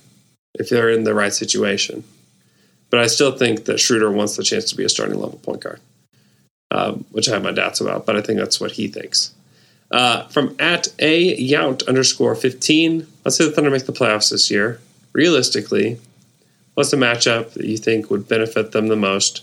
[0.53, 2.03] if they're in the right situation.
[2.89, 5.61] But I still think that Schroeder wants the chance to be a starting level point
[5.61, 5.81] guard,
[6.71, 9.33] um, which I have my doubts about, but I think that's what he thinks.
[9.91, 14.51] Uh, from at a yount underscore 15, let's say the Thunder make the playoffs this
[14.51, 14.79] year.
[15.13, 15.99] Realistically,
[16.77, 19.41] what's the matchup that you think would benefit them the most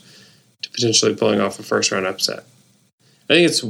[0.63, 2.45] to potentially pulling off a first round upset?
[3.29, 3.65] I think it's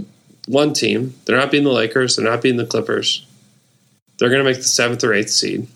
[0.46, 1.14] one team.
[1.24, 3.26] They're not being the Lakers, they're not being the Clippers.
[4.18, 5.66] They're going to make the seventh or eighth seed.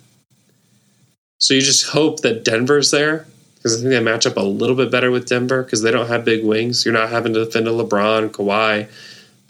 [1.39, 4.77] So you just hope that Denver's there because I think they match up a little
[4.77, 6.85] bit better with Denver because they don't have big wings.
[6.85, 8.91] You're not having to defend a LeBron, Kawhi,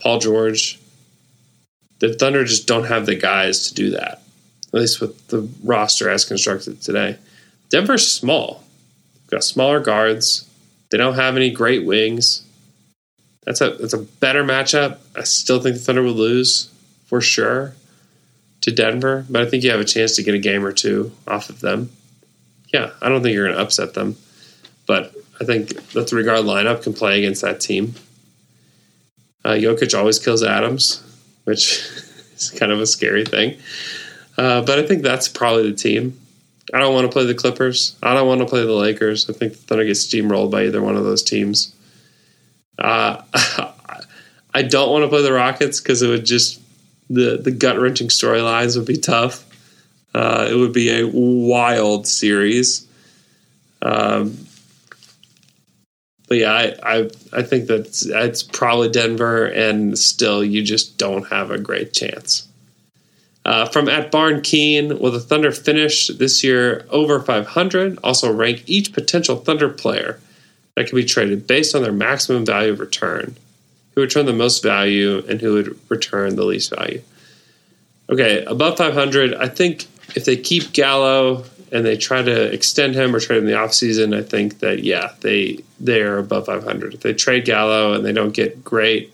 [0.00, 0.78] Paul George.
[1.98, 4.22] The Thunder just don't have the guys to do that,
[4.72, 7.18] at least with the roster as constructed today.
[7.70, 8.64] Denver's small.
[9.14, 10.48] They've got smaller guards.
[10.90, 12.44] They don't have any great wings.
[13.44, 14.98] That's a that's a better matchup.
[15.16, 16.72] I still think the Thunder would lose
[17.06, 17.74] for sure
[18.62, 21.12] to Denver, but I think you have a chance to get a game or two
[21.26, 21.90] off of them.
[22.72, 24.16] Yeah, I don't think you're going to upset them,
[24.86, 27.94] but I think the three guard lineup can play against that team.
[29.44, 31.02] Uh, Jokic always kills Adams,
[31.44, 31.80] which
[32.36, 33.58] is kind of a scary thing.
[34.36, 36.20] Uh, but I think that's probably the team.
[36.72, 37.96] I don't want to play the Clippers.
[38.02, 39.28] I don't want to play the Lakers.
[39.28, 41.74] I think the Thunder gets steamrolled by either one of those teams.
[42.78, 43.22] Uh,
[44.54, 46.60] I don't want to play the Rockets because it would just
[47.10, 49.44] the the gut wrenching storylines would be tough.
[50.14, 52.86] Uh, it would be a wild series.
[53.82, 54.36] Um,
[56.28, 61.28] but yeah, I, I I think that it's probably Denver, and still you just don't
[61.28, 62.47] have a great chance.
[63.48, 67.98] Uh, from at Barn Keen, will the Thunder finish this year over 500?
[68.04, 70.20] Also rank each potential Thunder player
[70.74, 73.34] that can be traded based on their maximum value of return.
[73.94, 77.00] Who would return the most value and who would return the least value?
[78.10, 83.16] Okay, above 500, I think if they keep Gallo and they try to extend him
[83.16, 86.92] or trade him in the offseason, I think that, yeah, they they are above 500.
[86.92, 89.10] If they trade Gallo and they don't get great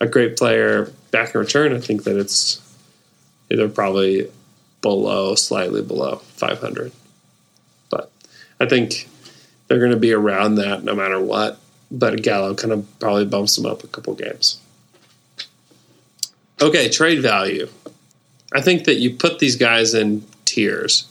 [0.00, 2.60] a great player back in return, I think that it's
[3.56, 4.30] they're probably
[4.80, 6.92] below, slightly below 500.
[7.90, 8.10] But
[8.60, 9.08] I think
[9.66, 11.58] they're going to be around that no matter what.
[11.90, 14.58] But Gallo kind of probably bumps them up a couple games.
[16.60, 17.68] Okay, trade value.
[18.54, 21.08] I think that you put these guys in tiers.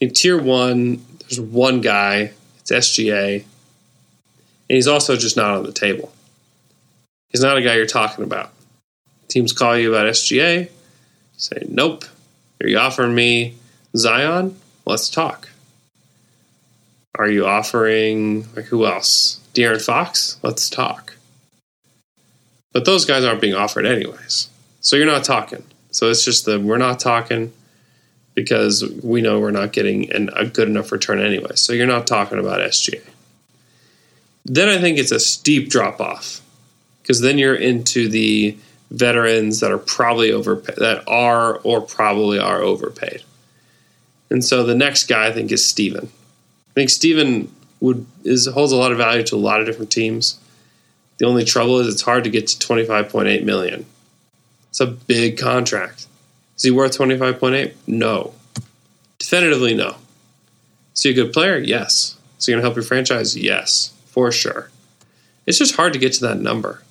[0.00, 3.36] In tier one, there's one guy, it's SGA,
[4.68, 6.12] and he's also just not on the table.
[7.30, 8.52] He's not a guy you're talking about.
[9.28, 10.70] Teams call you about SGA,
[11.36, 12.04] say, nope.
[12.62, 13.56] Are you offering me
[13.96, 14.58] Zion?
[14.84, 15.48] Let's talk.
[17.18, 19.40] Are you offering like who else?
[19.54, 20.38] De'Aaron Fox?
[20.42, 21.14] Let's talk.
[22.72, 24.48] But those guys aren't being offered anyways.
[24.80, 25.64] So you're not talking.
[25.90, 27.52] So it's just that we're not talking
[28.34, 31.52] because we know we're not getting an, a good enough return anyway.
[31.54, 33.02] So you're not talking about SGA.
[34.44, 36.42] Then I think it's a steep drop off
[37.00, 38.58] because then you're into the
[38.90, 43.22] veterans that are probably overpaid, that are or probably are overpaid.
[44.30, 46.06] And so the next guy I think is Steven.
[46.06, 49.90] I think Steven would is holds a lot of value to a lot of different
[49.90, 50.38] teams.
[51.18, 53.86] The only trouble is it's hard to get to 25.8 million.
[54.68, 56.06] It's a big contract.
[56.56, 57.74] Is he worth 25.8?
[57.86, 58.34] No.
[59.18, 59.96] Definitively no.
[60.94, 61.56] Is he a good player?
[61.56, 62.16] Yes.
[62.38, 63.36] Is he going to help your franchise?
[63.36, 64.70] Yes, for sure.
[65.46, 66.82] It's just hard to get to that number.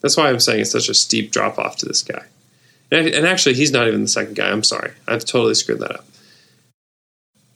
[0.00, 2.24] That's why I'm saying it's such a steep drop off to this guy.
[2.90, 4.50] And, and actually, he's not even the second guy.
[4.50, 4.92] I'm sorry.
[5.08, 6.04] I've totally screwed that up.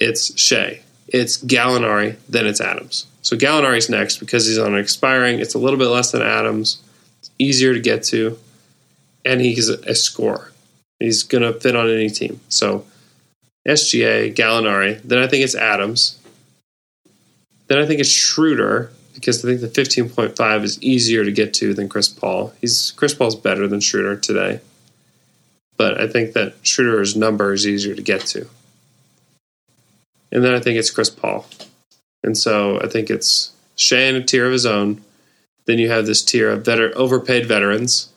[0.00, 0.80] It's Shai.
[1.08, 3.06] It's Gallinari, then it's Adams.
[3.22, 5.40] So Gallinari's next because he's on an expiring.
[5.40, 6.82] It's a little bit less than Adams.
[7.18, 8.38] It's easier to get to.
[9.24, 10.52] And he's a, scorer.
[10.98, 12.40] He's going to fit on any team.
[12.48, 12.86] So
[13.68, 15.02] SGA, Gallinari.
[15.02, 16.18] Then I think it's Adams.
[17.66, 21.74] Then I think it's Schroeder because I think the 15.5 is easier to get to
[21.74, 22.52] than Chris Paul.
[22.60, 24.60] He's Chris Paul's better than Schroeder today.
[25.76, 28.46] But I think that Schroeder's number is easier to get to.
[30.32, 31.46] And then I think it's Chris Paul.
[32.22, 35.02] And so I think it's Shai in a tier of his own.
[35.66, 38.12] Then you have this tier of better overpaid veterans.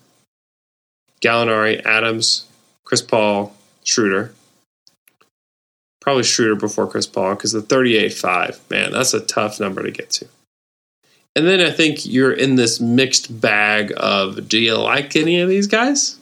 [1.22, 2.46] Gallinari, Adams,
[2.84, 4.34] Chris Paul, Schroeder.
[6.02, 10.10] Probably Schroeder before Chris Paul because the 38.5, man, that's a tough number to get
[10.12, 10.28] to.
[11.36, 15.50] And then I think you're in this mixed bag of do you like any of
[15.50, 16.20] these guys?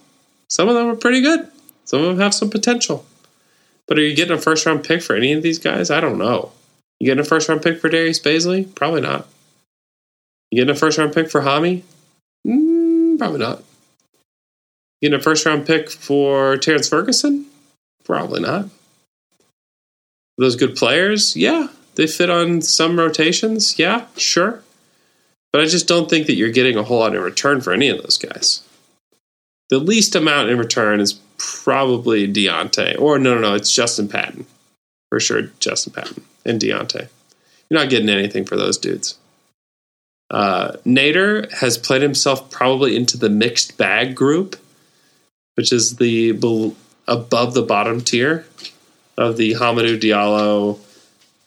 [0.47, 1.50] Some of them are pretty good.
[1.86, 3.06] Some of them have some potential.
[3.88, 5.91] But are you getting a first round pick for any of these guys?
[5.91, 6.52] I don't know.
[7.00, 8.74] You getting a first round pick for Darius Bazley?
[8.74, 9.28] Probably not.
[10.50, 11.82] You getting a first round pick for Hami?
[12.47, 13.63] Mm, probably not.
[15.02, 17.47] You getting a first round pick for Terrence Ferguson?
[18.06, 18.69] Probably not.
[20.38, 21.36] Those good players?
[21.36, 21.67] Yeah.
[21.95, 23.78] They fit on some rotations?
[23.78, 24.63] Yeah, sure.
[25.52, 27.90] But I just don't think that you're getting a whole lot in return for any
[27.90, 28.64] of those guys.
[29.70, 33.00] The least amount in return is probably Deonte.
[33.00, 34.46] Or no, no, no, it's Justin Patton.
[35.10, 37.10] For sure, Justin Patton and Deonte.
[37.70, 39.18] You're not getting anything for those dudes.
[40.30, 44.56] Uh, Nader has played himself probably into the mixed bag group,
[45.56, 46.76] which is the bel-
[47.08, 48.46] above the bottom tier
[49.18, 50.80] of the Hamidou Diallo,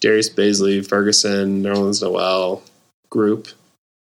[0.01, 2.63] Darius Bazley, Ferguson, Nerlens Noel
[3.09, 3.49] group.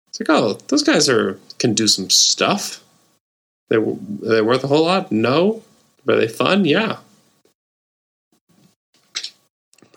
[0.10, 2.84] It's like, oh, those guys are can do some stuff.
[3.70, 5.12] They are they worth a whole lot?
[5.12, 5.64] No.
[6.08, 6.66] Are they fun?
[6.66, 6.98] Yeah.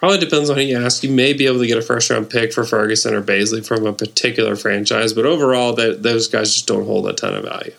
[0.00, 1.02] Probably depends on who you ask.
[1.02, 3.86] You may be able to get a first round pick for Ferguson or Bazley from
[3.86, 7.74] a particular franchise, but overall, they, those guys just don't hold a ton of value,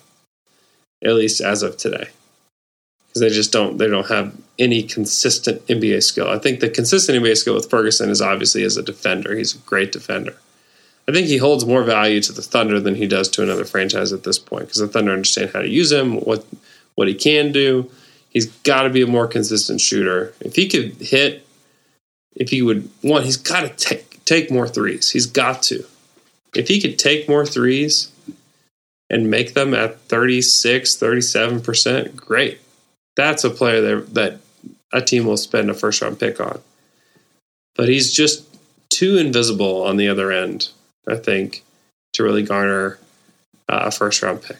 [1.03, 2.09] at least as of today,
[3.07, 6.27] because they just don't they don't have any consistent NBA skill.
[6.29, 9.35] I think the consistent NBA skill with Ferguson is obviously as a defender.
[9.35, 10.37] He's a great defender.
[11.11, 14.13] I think he holds more value to the Thunder than he does to another franchise
[14.13, 16.45] at this point because the Thunder understand how to use him, what
[16.95, 17.91] what he can do.
[18.29, 20.33] He's got to be a more consistent shooter.
[20.39, 21.45] If he could hit
[22.33, 25.11] if he would one, he's got to take take more threes.
[25.11, 25.83] He's got to.
[26.55, 28.09] If he could take more threes
[29.09, 32.61] and make them at 36, 37%, great.
[33.17, 34.39] That's a player that, that
[34.93, 36.61] a team will spend a first round pick on.
[37.75, 38.47] But he's just
[38.89, 40.69] too invisible on the other end,
[41.07, 41.63] I think,
[42.13, 42.99] to really garner
[43.69, 44.59] uh, a first round pick.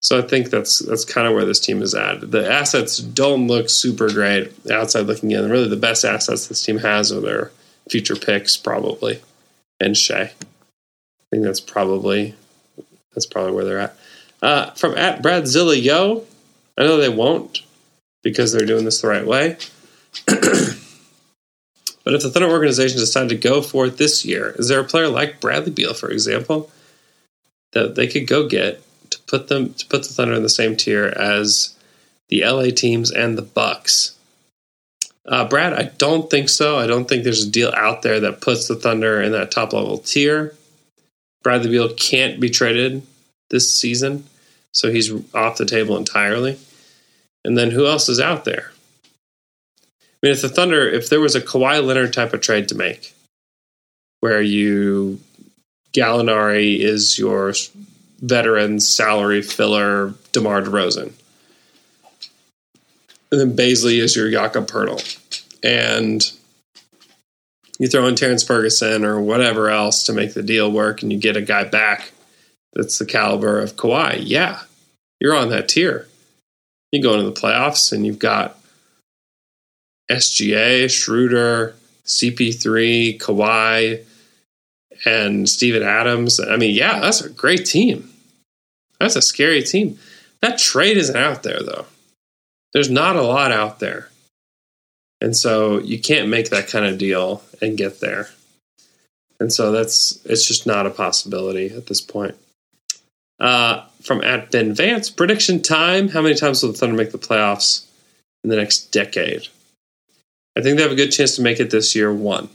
[0.00, 2.32] So I think that's that's kind of where this team is at.
[2.32, 5.48] The assets don't look super great outside looking in.
[5.48, 7.52] Really, the best assets this team has are their
[7.88, 9.20] future picks, probably,
[9.78, 10.22] and Shai.
[10.22, 10.32] I
[11.30, 12.34] think that's probably
[13.14, 13.96] that's probably where they're at.
[14.42, 16.24] Uh, from at Bradzilla Yo,
[16.76, 17.62] I know they won't
[18.24, 19.56] because they're doing this the right way.
[22.04, 24.84] but if the Thunder organization decided to go for it this year, is there a
[24.84, 26.70] player like Bradley Beal, for example,
[27.72, 30.76] that they could go get to put them to put the Thunder in the same
[30.76, 31.74] tier as
[32.28, 34.16] the LA teams and the Bucks.
[35.26, 36.78] Uh, Brad, I don't think so.
[36.78, 39.72] I don't think there's a deal out there that puts the Thunder in that top
[39.72, 40.54] level tier.
[41.42, 43.06] Bradley Beal can't be traded
[43.50, 44.24] this season,
[44.72, 46.58] so he's off the table entirely.
[47.44, 48.71] And then who else is out there?
[50.22, 52.76] I mean, if the Thunder, if there was a Kawhi Leonard type of trade to
[52.76, 53.12] make,
[54.20, 55.18] where you
[55.92, 57.52] Gallinari is your
[58.20, 61.12] veteran salary filler DeMar DeRozan.
[63.30, 65.18] And then Bazley is your Jakob Poeltl.
[65.64, 66.22] And
[67.78, 71.18] you throw in Terrence Ferguson or whatever else to make the deal work and you
[71.18, 72.12] get a guy back
[72.72, 74.20] that's the caliber of Kawhi.
[74.20, 74.60] Yeah,
[75.20, 76.08] you're on that tier.
[76.90, 78.58] You go into the playoffs and you've got
[80.10, 81.74] SGA, Schroeder,
[82.04, 84.04] CP3, Kawhi,
[85.04, 86.40] and Steven Adams.
[86.40, 88.10] I mean, yeah, that's a great team.
[89.00, 89.98] That's a scary team.
[90.40, 91.86] That trade isn't out there, though.
[92.72, 94.08] There's not a lot out there.
[95.20, 98.28] And so you can't make that kind of deal and get there.
[99.38, 102.36] And so that's it's just not a possibility at this point.
[103.40, 106.08] Uh, from at Ben Vance, prediction time.
[106.08, 107.84] How many times will the Thunder make the playoffs
[108.44, 109.48] in the next decade?
[110.56, 112.48] I think they have a good chance to make it this year, one.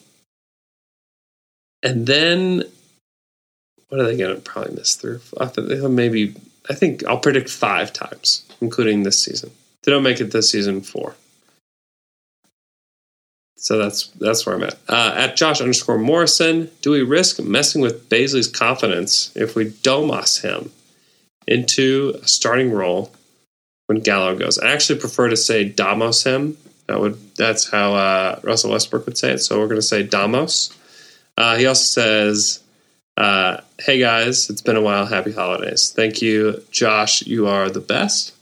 [1.83, 2.63] And then
[3.89, 5.21] what are they going to probably miss through?
[5.89, 6.35] Maybe
[6.69, 9.49] I think I'll predict five times, including this season.
[9.49, 11.15] If they don't make it this season, four.
[13.55, 14.77] So that's that's where I'm at.
[14.87, 20.39] Uh, at Josh underscore Morrison, do we risk messing with Bazley's confidence if we domos
[20.39, 20.71] him
[21.47, 23.11] into a starting role
[23.87, 24.59] when Gallo goes?
[24.59, 26.57] I actually prefer to say damos him.
[26.87, 29.39] That would that's how uh, Russell Westbrook would say it.
[29.39, 30.75] So we're going to say damos.
[31.37, 32.61] Uh, he also says,
[33.17, 35.05] uh, "Hey guys, it's been a while.
[35.05, 35.91] Happy holidays.
[35.95, 37.21] Thank you, Josh.
[37.23, 38.33] You are the best."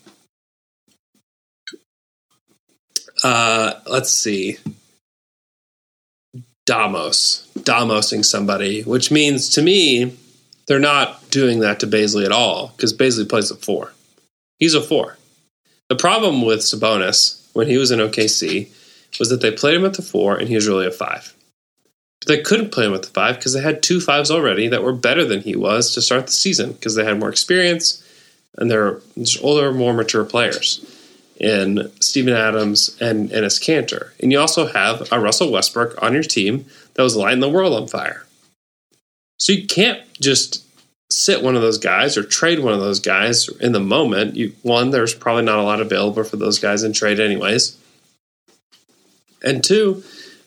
[3.24, 4.58] Uh, let's see.
[6.68, 10.18] Damos, Damosing somebody, which means to me,
[10.68, 13.94] they're not doing that to Bazley at all because Bazley plays a four.
[14.60, 15.18] He's a four.
[15.90, 18.70] The problem with Sabonis when he was in OKC
[19.18, 21.34] was that they played him at the four and he was really a five.
[22.20, 24.84] But they couldn't play him at the five because they had two fives already that
[24.84, 28.04] were better than he was to start the season because they had more experience
[28.58, 30.86] and they're just older, more mature players
[31.38, 34.12] in Steven Adams and Enes Kanter.
[34.20, 37.74] And you also have a Russell Westbrook on your team that was lighting the world
[37.74, 38.26] on fire.
[39.38, 40.65] So you can't just
[41.10, 44.36] sit one of those guys or trade one of those guys in the moment.
[44.36, 47.78] You one, there's probably not a lot available for those guys in trade anyways.
[49.44, 50.04] And two,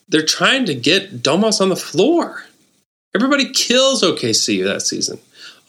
[0.08, 2.44] they're trying to get Domas on the floor.
[3.14, 5.18] Everybody kills OKC that season.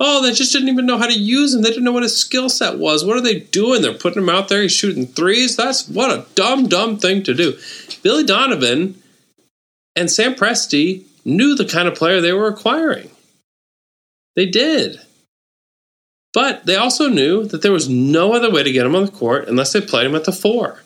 [0.01, 1.61] Oh, they just didn't even know how to use him.
[1.61, 3.03] They didn't know what his skill set was.
[3.03, 3.81] What are they doing?
[3.81, 4.61] They're putting him out there.
[4.61, 5.57] He's shooting threes.
[5.57, 7.57] That's what a dumb, dumb thing to do.
[8.01, 9.01] Billy Donovan
[9.97, 13.11] and Sam Presti knew the kind of player they were acquiring.
[14.35, 14.99] They did.
[16.33, 19.11] But they also knew that there was no other way to get him on the
[19.11, 20.83] court unless they played him at the four.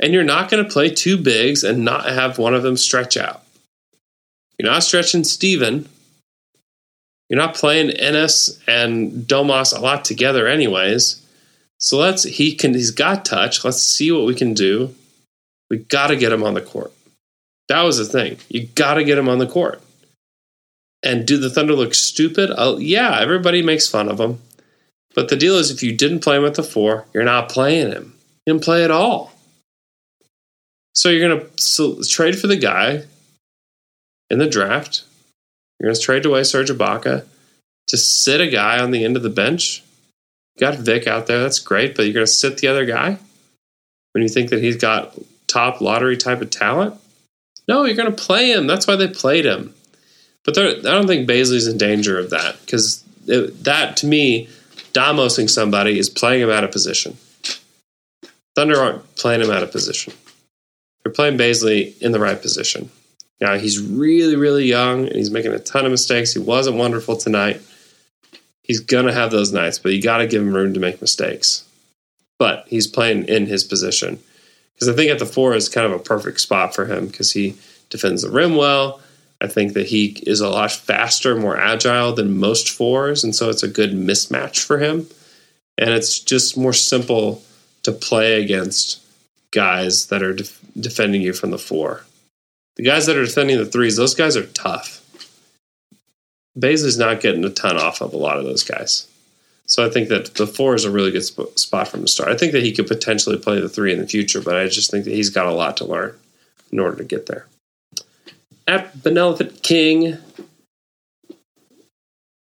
[0.00, 3.16] And you're not going to play two bigs and not have one of them stretch
[3.16, 3.42] out.
[4.58, 5.88] You're not stretching Steven
[7.32, 11.26] you're not playing Enes and Domas a lot together, anyways.
[11.78, 13.64] So let's he can he's got touch.
[13.64, 14.94] Let's see what we can do.
[15.70, 16.92] We got to get him on the court.
[17.68, 18.36] That was the thing.
[18.50, 19.80] You got to get him on the court.
[21.04, 22.50] And do the Thunder look stupid?
[22.50, 24.40] Uh, yeah, everybody makes fun of them.
[25.14, 27.90] But the deal is, if you didn't play him at the four, you're not playing
[27.90, 28.14] him.
[28.46, 29.32] You didn't play at all.
[30.94, 33.04] So you're going to trade for the guy
[34.30, 35.04] in the draft
[35.82, 37.24] you're going to trade away Serge Ibaka
[37.88, 39.82] to sit a guy on the end of the bench.
[40.54, 41.40] You got Vic out there.
[41.40, 43.18] That's great, but you're going to sit the other guy
[44.12, 46.94] when you think that he's got top lottery type of talent.
[47.66, 48.68] No, you're going to play him.
[48.68, 49.74] That's why they played him.
[50.44, 54.48] But I don't think Bazley's in danger of that because that, to me,
[54.92, 57.16] Damosing somebody is playing him out of position.
[58.54, 60.12] Thunder aren't playing him out of position.
[61.02, 62.90] They're playing Baisley in the right position.
[63.40, 66.32] Now he's really, really young and he's making a ton of mistakes.
[66.32, 67.62] He wasn't wonderful tonight.
[68.62, 71.64] He's gonna have those nights, but you got to give him room to make mistakes.
[72.38, 74.20] But he's playing in his position
[74.74, 77.32] because I think at the four is kind of a perfect spot for him because
[77.32, 77.56] he
[77.88, 79.00] defends the rim well.
[79.42, 83.50] I think that he is a lot faster, more agile than most fours, and so
[83.50, 85.08] it's a good mismatch for him.
[85.76, 87.42] And it's just more simple
[87.82, 89.00] to play against
[89.50, 92.04] guys that are def- defending you from the four.
[92.76, 95.00] The guys that are defending the threes, those guys are tough.
[96.56, 99.08] Bazley's not getting a ton off of a lot of those guys.
[99.66, 102.30] So I think that the four is a really good sp- spot from the start.
[102.30, 104.90] I think that he could potentially play the three in the future, but I just
[104.90, 106.14] think that he's got a lot to learn
[106.70, 107.46] in order to get there.
[108.66, 110.18] At Benevolent King,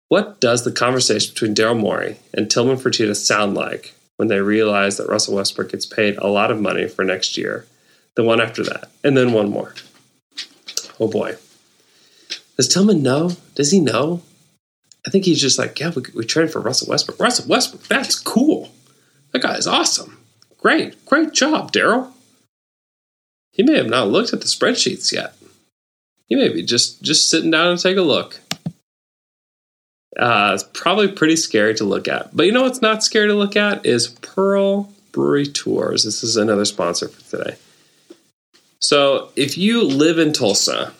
[0.09, 4.97] what does the conversation between Daryl Morey and Tilman Fertitta sound like when they realize
[4.97, 7.67] that Russell Westbrook gets paid a lot of money for next year,
[8.15, 9.75] the one after that, and then one more?
[11.01, 11.37] Oh boy.
[12.57, 13.33] Does Tillman know?
[13.57, 14.23] Does he know?
[15.05, 17.19] I think he's just like, yeah, we, we traded for Russell Westbrook.
[17.19, 18.71] Russell Westbrook, that's cool.
[19.33, 20.19] That guy is awesome.
[20.59, 22.13] Great, great job, Daryl.
[23.51, 25.35] He may have not looked at the spreadsheets yet.
[26.29, 28.41] He may be just just sitting down and take a look.
[30.19, 32.35] Uh, it's probably pretty scary to look at.
[32.37, 36.05] But you know what's not scary to look at is Pearl Brewery Tours.
[36.05, 37.57] This is another sponsor for today.
[38.79, 40.93] So if you live in Tulsa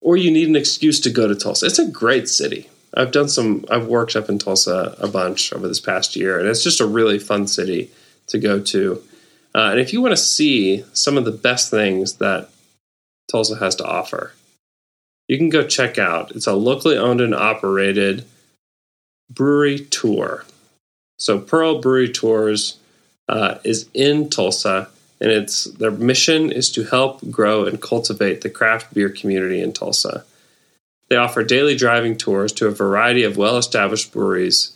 [0.00, 2.68] or you need an excuse to go to Tulsa, it's a great city.
[2.92, 6.48] I've done some, I've worked up in Tulsa a bunch over this past year, and
[6.48, 7.90] it's just a really fun city
[8.28, 9.02] to go to.
[9.54, 12.50] Uh, and if you want to see some of the best things that
[13.30, 14.32] Tulsa has to offer,
[15.28, 16.32] you can go check out.
[16.32, 18.24] It's a locally owned and operated
[19.30, 20.44] brewery tour.
[21.18, 22.78] So Pearl Brewery Tours
[23.28, 24.88] uh, is in Tulsa
[25.20, 29.72] and it's their mission is to help grow and cultivate the craft beer community in
[29.72, 30.24] Tulsa.
[31.08, 34.74] They offer daily driving tours to a variety of well-established breweries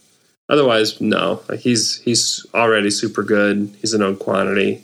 [0.50, 1.44] Otherwise, no.
[1.60, 3.74] He's he's already super good.
[3.80, 4.84] He's a known quantity.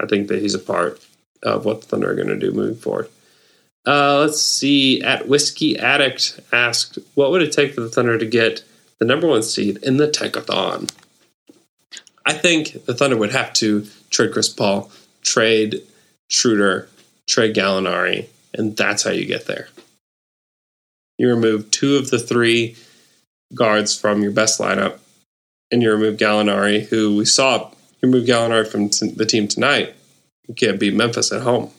[0.00, 1.00] I think that he's a part
[1.42, 3.08] of what the Thunder are going to do moving forward.
[3.86, 5.00] Uh, let's see.
[5.00, 8.64] At Whiskey Addict asked, "What would it take for the Thunder to get
[8.98, 10.90] the number one seed in the Tankathon?"
[12.26, 14.90] I think the Thunder would have to trade Chris Paul,
[15.22, 15.82] trade
[16.28, 16.88] Schroeder,
[17.26, 19.68] trade Gallinari, and that's how you get there.
[21.16, 22.76] You remove two of the three
[23.54, 24.98] guards from your best lineup,
[25.70, 27.70] and you remove Gallinari, who we saw
[28.00, 29.94] you remove Gallinari from t- the team tonight.
[30.46, 31.70] You can't beat Memphis at home.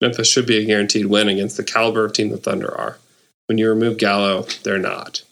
[0.00, 2.98] Memphis should be a guaranteed win against the caliber of team the Thunder are.
[3.46, 5.22] When you remove Gallo, they're not.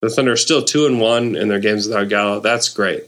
[0.00, 2.40] The Thunder are still two and one in their games without Gallo.
[2.40, 3.04] That's great,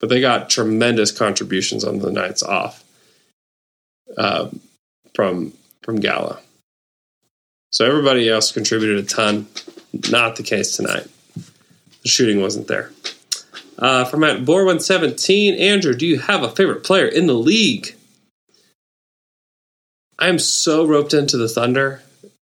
[0.00, 2.84] but they got tremendous contributions on the nights off
[4.16, 4.50] uh,
[5.14, 5.52] from
[5.82, 6.38] from Gallo.
[7.70, 9.46] So everybody else contributed a ton.
[10.10, 11.06] Not the case tonight.
[12.02, 12.90] The shooting wasn't there.
[13.78, 17.94] Uh, from at Bor117, Andrew, do you have a favorite player in the league?
[20.18, 22.02] I am so roped into the Thunder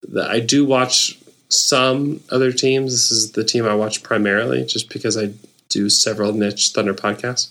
[0.10, 1.18] that I do watch
[1.50, 2.92] some other teams.
[2.92, 5.34] This is the team I watch primarily, just because I
[5.70, 7.50] do several niche Thunder podcasts,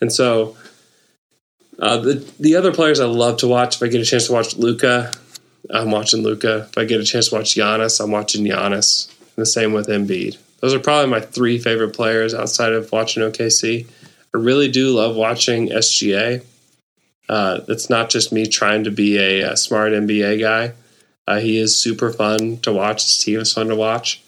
[0.00, 0.56] and so
[1.78, 3.76] uh, the the other players I love to watch.
[3.76, 5.12] If I get a chance to watch Luka,
[5.70, 6.66] I'm watching Luka.
[6.70, 9.12] If I get a chance to watch Giannis, I'm watching Giannis.
[9.38, 10.36] The same with Embiid.
[10.58, 13.86] Those are probably my three favorite players outside of watching OKC.
[14.34, 16.44] I really do love watching SGA.
[17.28, 20.72] Uh, it's not just me trying to be a, a smart NBA guy.
[21.28, 23.04] Uh, he is super fun to watch.
[23.04, 24.20] His team is fun to watch.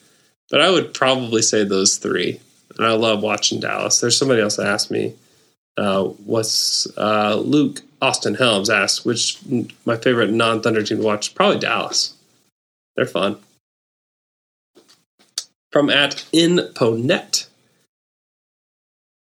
[0.49, 2.39] But I would probably say those three.
[2.79, 4.01] And I love watching Dallas.
[4.01, 5.15] There's somebody else that asked me,
[5.77, 9.41] uh, what's uh, Luke Austin Helms asked, which
[9.85, 11.35] my favorite non Thunder team to watch?
[11.35, 12.15] Probably Dallas.
[12.95, 13.39] They're fun.
[15.73, 17.47] From at InPonet.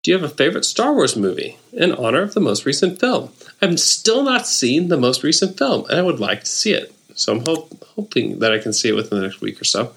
[0.02, 3.30] Do you have a favorite Star Wars movie in honor of the most recent film?
[3.60, 6.94] I've still not seen the most recent film, and I would like to see it.
[7.14, 7.44] So I'm
[7.94, 9.92] hoping that I can see it within the next week or so.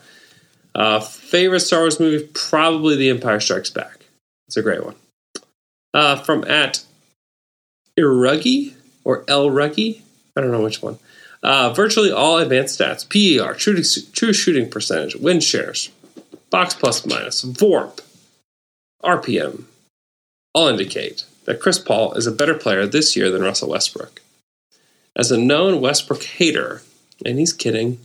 [0.75, 2.27] Uh, favorite Star Wars movie?
[2.33, 4.05] Probably The Empire Strikes Back.
[4.47, 4.95] It's a great one.
[5.93, 6.83] Uh, from at
[7.97, 8.73] Iruggy
[9.05, 10.01] or El Ruggy?
[10.35, 10.99] I don't know which one.
[11.41, 13.81] Uh, virtually all advanced stats PER, true,
[14.13, 15.91] true shooting percentage, win shares,
[16.53, 17.99] box plus minus, VORP,
[19.03, 19.63] RPM,
[20.53, 24.21] all indicate that Chris Paul is a better player this year than Russell Westbrook.
[25.15, 26.83] As a known Westbrook hater,
[27.25, 27.99] and he's kidding,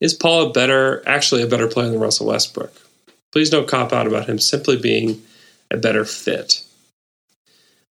[0.00, 2.72] is Paul a better, actually a better player than Russell Westbrook?
[3.32, 5.20] Please don't cop out about him simply being
[5.72, 6.62] a better fit.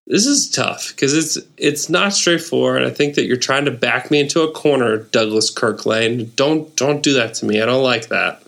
[0.07, 2.83] This is tough because it's it's not straightforward.
[2.83, 6.35] I think that you're trying to back me into a corner, Douglas Kirkland.
[6.35, 7.61] Don't don't do that to me.
[7.61, 8.42] I don't like that.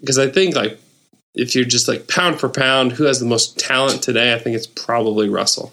[0.00, 0.78] Because I think like
[1.34, 4.34] if you're just like pound for pound, who has the most talent today?
[4.34, 5.72] I think it's probably Russell.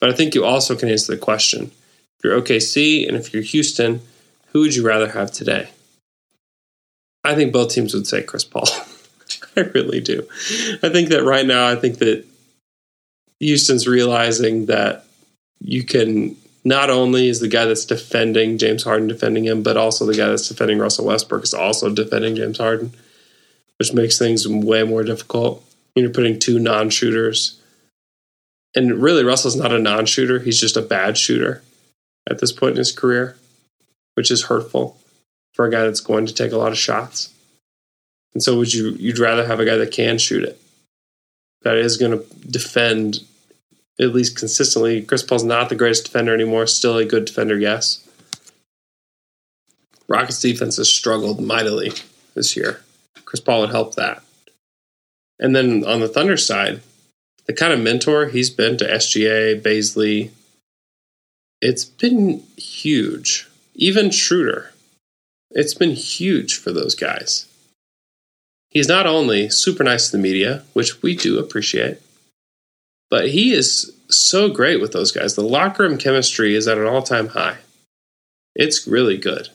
[0.00, 1.70] But I think you also can answer the question.
[2.18, 4.00] If you're OKC and if you're Houston,
[4.48, 5.70] who would you rather have today?
[7.24, 8.68] I think both teams would say Chris Paul.
[9.56, 10.26] I really do.
[10.82, 12.24] I think that right now, I think that
[13.40, 15.06] Houston's realizing that
[15.60, 20.04] you can not only is the guy that's defending James Harden defending him, but also
[20.04, 22.92] the guy that's defending Russell Westbrook is also defending James Harden,
[23.78, 25.64] which makes things way more difficult.
[25.94, 27.60] You're putting two non-shooters,
[28.74, 31.62] and really Russell's not a non-shooter; he's just a bad shooter
[32.28, 33.36] at this point in his career,
[34.14, 34.98] which is hurtful
[35.54, 37.32] for a guy that's going to take a lot of shots.
[38.34, 40.60] And so, would you you'd rather have a guy that can shoot it,
[41.62, 43.20] that is going to defend
[43.98, 45.02] at least consistently.
[45.02, 48.06] Chris Paul's not the greatest defender anymore, still a good defender, yes.
[50.08, 51.92] Rockets defense has struggled mightily
[52.34, 52.82] this year.
[53.36, 54.22] Chris Paul would help that.
[55.38, 56.80] And then on the Thunder side,
[57.44, 60.30] the kind of mentor he's been to SGA, Bazley,
[61.60, 63.46] it's been huge.
[63.74, 64.72] Even Schroeder,
[65.50, 67.46] it's been huge for those guys.
[68.70, 71.98] He's not only super nice to the media, which we do appreciate,
[73.10, 75.34] but he is so great with those guys.
[75.34, 77.58] The locker room chemistry is at an all time high.
[78.54, 79.50] It's really good.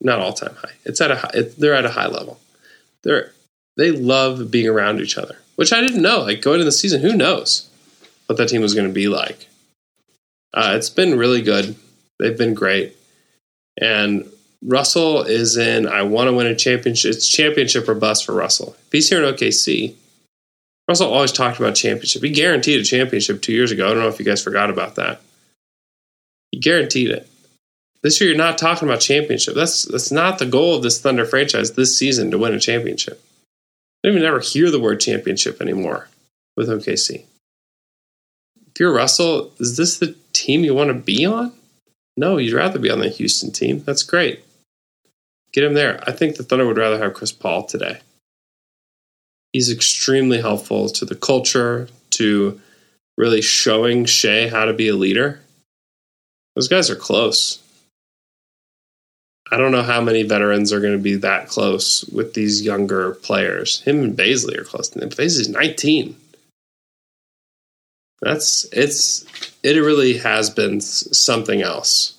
[0.00, 0.74] Not all time high.
[0.84, 2.38] It's at a high, it, they're at a high level.
[3.02, 3.32] They're
[3.76, 6.22] they love being around each other, which I didn't know.
[6.22, 7.68] Like going into the season, who knows
[8.26, 9.48] what that team was going to be like?
[10.54, 11.76] Uh, it's been really good.
[12.18, 12.96] They've been great,
[13.80, 14.26] and
[14.62, 15.86] Russell is in.
[15.86, 17.12] I want to win a championship.
[17.12, 18.74] It's championship or bust for Russell.
[18.86, 19.94] If he's here in OKC,
[20.88, 22.22] Russell always talked about championship.
[22.22, 23.86] He guaranteed a championship two years ago.
[23.86, 25.20] I don't know if you guys forgot about that.
[26.52, 27.28] He guaranteed it.
[28.02, 29.54] This year, you're not talking about championship.
[29.54, 33.22] That's that's not the goal of this Thunder franchise this season to win a championship.
[34.04, 36.08] I don't even ever hear the word championship anymore
[36.56, 37.24] with OKC.
[38.68, 41.52] If you're Russell, is this the team you want to be on?
[42.16, 43.82] No, you'd rather be on the Houston team.
[43.84, 44.44] That's great.
[45.52, 46.02] Get him there.
[46.06, 48.00] I think the Thunder would rather have Chris Paul today
[49.56, 52.60] he's extremely helpful to the culture, to
[53.16, 55.40] really showing Shai how to be a leader.
[56.54, 57.62] Those guys are close.
[59.50, 63.14] I don't know how many veterans are going to be that close with these younger
[63.14, 63.80] players.
[63.80, 64.94] Him and Bazley are close.
[64.94, 66.16] And Bazley's 19.
[68.22, 69.24] That's it's
[69.62, 72.18] it really has been something else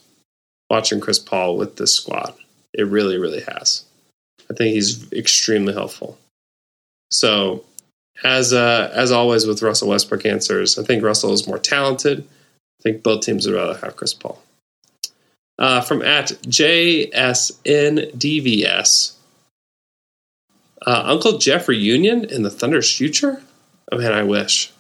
[0.69, 2.34] watching Chris Paul with this squad.
[2.73, 3.84] It really, really has.
[4.49, 6.17] I think he's extremely helpful.
[7.11, 7.65] So,
[8.23, 12.19] as uh, as always with Russell Westbrook answers, I think Russell is more talented.
[12.80, 14.41] I think both teams would rather have Chris Paul.
[15.60, 17.14] Uh, from at JSNDVS,
[20.86, 23.41] uh, Uncle Jeff reunion in the Thunder's future?
[23.91, 24.72] Oh man, I wish.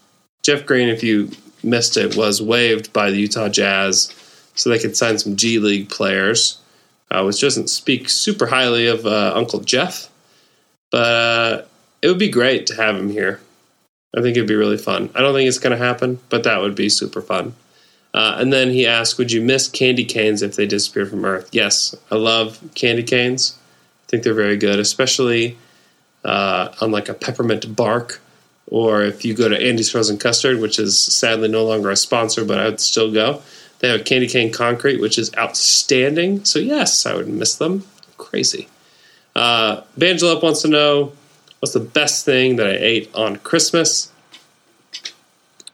[0.43, 1.31] Jeff Green, if you
[1.63, 4.13] missed it, was waived by the Utah Jazz
[4.55, 6.59] so they could sign some G League players,
[7.11, 10.09] uh, which doesn't speak super highly of uh, Uncle Jeff.
[10.91, 11.65] But uh,
[12.01, 13.41] it would be great to have him here.
[14.15, 15.09] I think it'd be really fun.
[15.13, 17.55] I don't think it's going to happen, but that would be super fun.
[18.13, 21.49] Uh, and then he asked, "Would you miss candy canes if they disappear from Earth?"
[21.51, 23.55] Yes, I love candy canes.
[24.07, 25.57] I think they're very good, especially
[26.23, 28.21] uh, on like a peppermint bark,
[28.67, 32.45] or if you go to Andy's Frozen Custard, which is sadly no longer a sponsor,
[32.45, 33.41] but I would still go.
[33.79, 36.45] They have candy cane concrete, which is outstanding.
[36.45, 37.85] So yes, I would miss them.
[38.17, 38.67] Crazy.
[39.35, 41.11] Uh, Bangelop wants to know
[41.59, 44.11] What's the best thing that I ate on Christmas?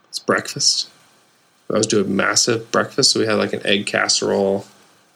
[0.07, 0.89] It's breakfast.
[1.73, 4.65] I was doing massive breakfast, so we had like an egg casserole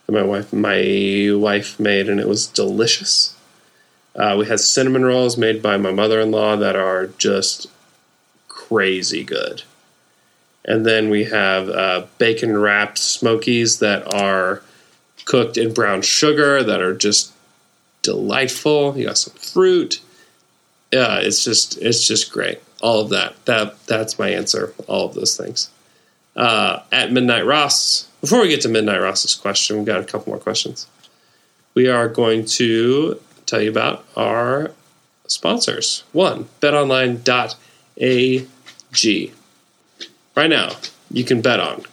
[0.05, 3.35] that my wife my wife made, and it was delicious.
[4.15, 7.67] Uh, we had cinnamon rolls made by my mother in law that are just
[8.47, 9.61] crazy good.
[10.65, 14.63] And then we have uh, bacon wrapped smokies that are
[15.25, 17.31] cooked in brown sugar that are just
[18.01, 18.97] delightful.
[18.97, 20.01] You got some fruit
[20.91, 22.61] yeah, it's just it's just great.
[22.81, 23.33] All of that.
[23.45, 24.73] That that's my answer.
[24.87, 25.69] All of those things.
[26.37, 28.07] Uh, at Midnight Ross.
[28.21, 30.85] Before we get to Midnight Ross's question, we've got a couple more questions.
[31.73, 34.71] We are going to tell you about our
[35.27, 36.03] sponsors.
[36.11, 37.17] One, betonline.ag.
[40.35, 40.69] Right now,
[41.09, 41.83] you can bet on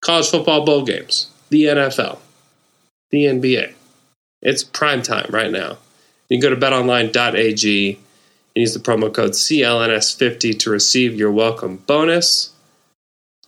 [0.00, 2.18] college football bowl games, the NFL,
[3.10, 3.72] the NBA.
[4.42, 5.78] It's prime time right now.
[6.28, 11.78] You can go to betonline.ag and use the promo code CLNS50 to receive your welcome
[11.78, 12.51] bonus.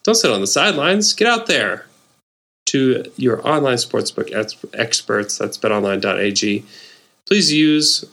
[0.05, 1.15] Don't sit on the sidelines.
[1.15, 1.87] Get out there
[2.67, 4.33] to your online sportsbook
[4.75, 5.39] experts.
[5.39, 6.65] That's betonline.ag.
[7.27, 8.05] Please use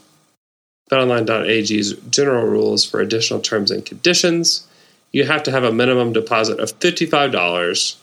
[0.90, 4.68] betonline.ag's general rules for additional terms and conditions.
[5.12, 7.96] You have to have a minimum deposit of $55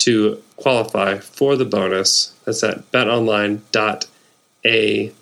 [0.00, 2.32] to qualify for the bonus.
[2.44, 5.12] That's at betonline.ag.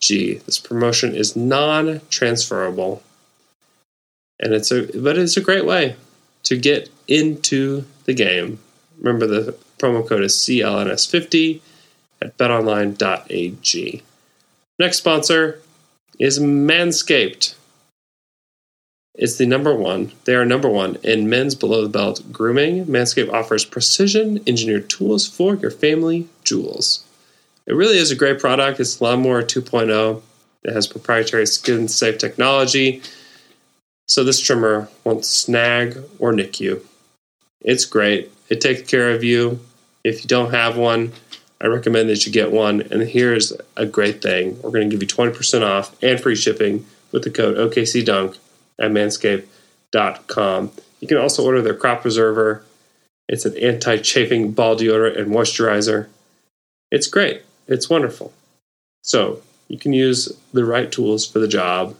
[0.00, 3.02] This promotion is non-transferable,
[4.38, 5.96] and it's a but it's a great way
[6.44, 8.58] to get into the game.
[8.98, 11.60] Remember the promo code is CLNS50
[12.22, 14.02] at betonline.ag.
[14.78, 15.60] Next sponsor
[16.18, 17.54] is Manscaped.
[19.14, 20.12] It's the number one.
[20.24, 22.84] They are number one in men's below the belt grooming.
[22.84, 27.04] Manscaped offers precision engineered tools for your family jewels.
[27.66, 28.78] It really is a great product.
[28.78, 30.22] It's Lawnmower 2.0.
[30.64, 33.02] It has proprietary skin safe technology.
[34.06, 36.86] So this trimmer won't snag or nick you.
[37.60, 38.32] It's great.
[38.48, 39.60] It takes care of you.
[40.04, 41.12] If you don't have one,
[41.60, 42.82] I recommend that you get one.
[42.82, 46.86] And here's a great thing we're going to give you 20% off and free shipping
[47.12, 48.38] with the code OKCDunk
[48.78, 50.72] at manscaped.com.
[51.00, 52.64] You can also order their crop preserver.
[53.28, 56.08] It's an anti chafing ball deodorant and moisturizer.
[56.90, 57.42] It's great.
[57.66, 58.32] It's wonderful.
[59.02, 61.96] So you can use the right tools for the job,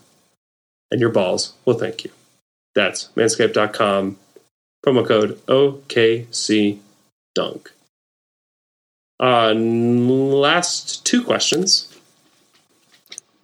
[0.90, 2.10] and your balls will thank you.
[2.74, 4.18] That's manscaped.com.
[4.86, 6.80] Promo code OKCDunk.
[9.18, 11.92] Uh, last two questions.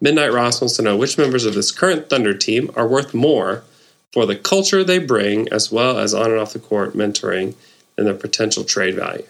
[0.01, 3.64] Midnight Ross wants to know which members of this current Thunder team are worth more
[4.12, 7.55] for the culture they bring, as well as on and off the court mentoring
[7.97, 9.26] and their potential trade value.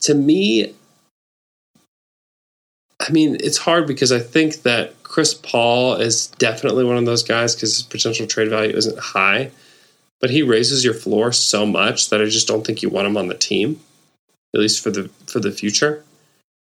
[0.00, 0.74] To me,
[3.00, 7.22] I mean, it's hard because I think that Chris Paul is definitely one of those
[7.22, 9.50] guys because his potential trade value isn't high,
[10.20, 13.16] but he raises your floor so much that I just don't think you want him
[13.16, 13.80] on the team,
[14.54, 16.04] at least for the for the future.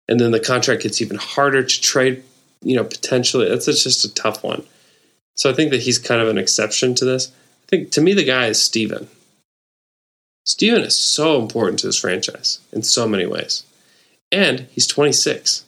[0.09, 2.23] And then the contract gets even harder to trade,
[2.63, 3.49] you know, potentially.
[3.49, 4.65] That's just a tough one.
[5.37, 7.33] So I think that he's kind of an exception to this.
[7.65, 9.09] I think to me the guy is Steven.
[10.45, 13.65] Steven is so important to this franchise in so many ways.
[14.33, 15.65] And he's 26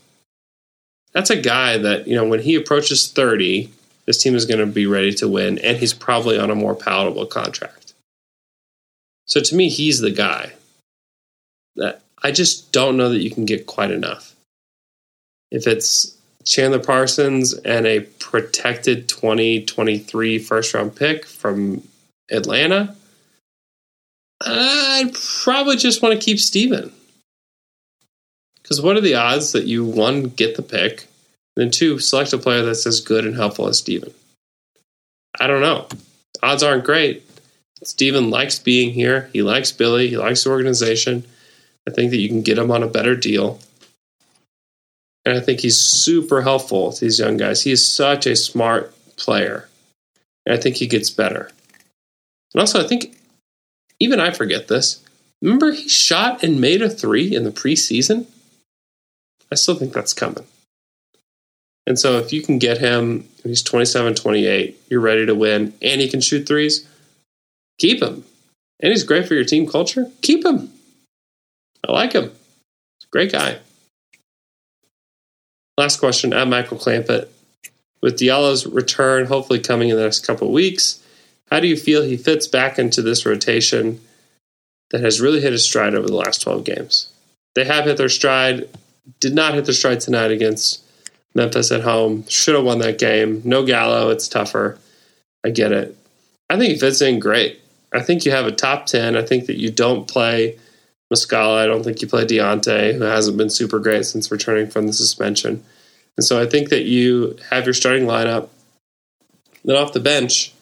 [1.13, 3.71] that's a guy that, you know, when he approaches 30,
[4.07, 6.75] this team is going to be ready to win, and he's probably on a more
[6.75, 7.95] palatable contract.
[9.27, 10.53] So to me, he's the guy
[11.77, 14.35] that I just don't know that you can get quite enough.
[15.51, 21.83] If it's Chandler Parsons and a protected 2023 first round pick from
[22.31, 22.97] Atlanta,
[24.45, 26.93] I'd probably just want to keep Steven.
[28.63, 31.07] Because what are the odds that you, one, get the pick,
[31.57, 34.13] then two, select a player that's as good and helpful as Steven?
[35.39, 35.87] I don't know.
[36.43, 37.25] Odds aren't great.
[37.83, 39.29] Steven likes being here.
[39.33, 40.09] He likes Billy.
[40.09, 41.25] He likes the organization.
[41.87, 43.59] I think that you can get him on a better deal.
[45.25, 47.63] And I think he's super helpful to these young guys.
[47.63, 49.69] He is such a smart player.
[50.47, 51.51] And I think he gets better.
[52.55, 53.17] And also, I think
[54.01, 55.03] even I forget this.
[55.41, 58.27] Remember, he shot and made a three in the preseason?
[59.51, 60.45] I still think that's coming.
[61.87, 66.01] And so if you can get him, he's 27, 28, you're ready to win, and
[66.01, 66.87] he can shoot threes,
[67.79, 68.25] keep him.
[68.81, 70.71] And he's great for your team culture, keep him.
[71.87, 72.33] I like him.
[73.11, 73.59] Great guy.
[75.77, 77.29] Last question at Michael Clampett.
[78.01, 81.01] With Diallo's return hopefully coming in the next couple weeks,
[81.51, 84.01] how do you feel he fits back into this rotation
[84.91, 87.11] that has really hit his stride over the last 12 games?
[87.55, 88.69] They have hit their stride
[89.21, 90.82] did not hit their stride tonight against
[91.35, 92.27] Memphis at home.
[92.29, 93.43] Should have won that game.
[93.45, 94.11] No Gallo.
[94.11, 94.79] It's tougher.
[95.45, 95.97] I get it.
[96.51, 97.61] I think he fits in great.
[97.93, 99.17] I think you have a top 10.
[99.17, 100.59] I think that you don't play
[101.13, 101.59] Muscala.
[101.59, 104.93] I don't think you play Deonte, who hasn't been super great since returning from the
[104.93, 105.63] suspension.
[106.17, 108.49] And so I think that you have your starting lineup.
[109.65, 110.53] Then off the bench,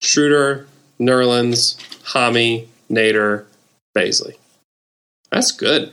[0.00, 0.66] Schroeder,
[0.98, 1.76] Nerlens,
[2.12, 3.44] Hami, Nader,
[3.96, 4.36] Bazley.
[5.30, 5.92] That's good.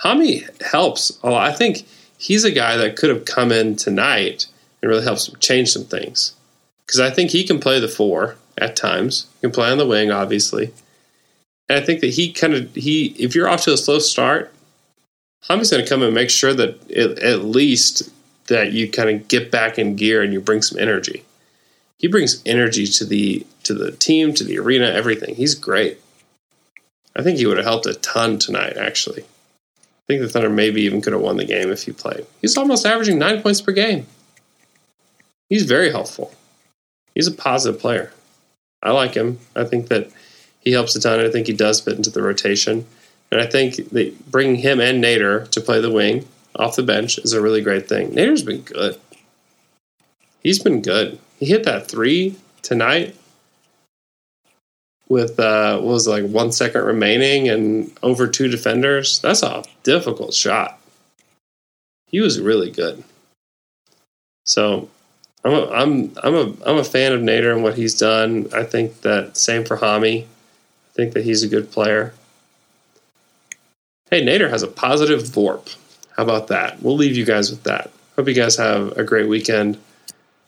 [0.00, 1.34] Hami helps Oh.
[1.34, 1.86] I think
[2.18, 4.46] he's a guy that could have come in tonight
[4.80, 6.34] and really helps change some things.
[6.86, 9.26] Because I think he can play the four at times.
[9.34, 10.72] He can play on the wing, obviously.
[11.68, 14.52] And I think that he kind of he if you're off to a slow start,
[15.48, 18.10] Hami's going to come and make sure that it, at least
[18.46, 21.24] that you kind of get back in gear and you bring some energy.
[21.98, 25.34] He brings energy to the to the team, to the arena, everything.
[25.34, 26.00] He's great.
[27.16, 29.24] I think he would have helped a ton tonight, actually.
[30.06, 32.26] I think the Thunder maybe even could have won the game if he played.
[32.40, 34.06] He's almost averaging nine points per game.
[35.48, 36.32] He's very helpful.
[37.14, 38.12] He's a positive player.
[38.82, 39.40] I like him.
[39.56, 40.10] I think that
[40.60, 41.18] he helps a ton.
[41.18, 42.86] I think he does fit into the rotation.
[43.32, 47.18] And I think that bringing him and Nader to play the wing off the bench
[47.18, 48.12] is a really great thing.
[48.12, 49.00] Nader's been good.
[50.40, 51.18] He's been good.
[51.38, 53.16] He hit that three tonight
[55.08, 59.20] with uh, what was it, like one second remaining and over two defenders.
[59.20, 60.80] That's a difficult shot.
[62.08, 63.02] He was really good.
[64.44, 64.88] So
[65.44, 68.48] I'm a, I'm I'm a I'm a fan of Nader and what he's done.
[68.54, 70.22] I think that same for Hami.
[70.24, 72.14] I think that he's a good player.
[74.10, 75.76] Hey, Nader has a positive VORP.
[76.16, 76.80] How about that?
[76.80, 77.90] We'll leave you guys with that.
[78.14, 79.78] Hope you guys have a great weekend.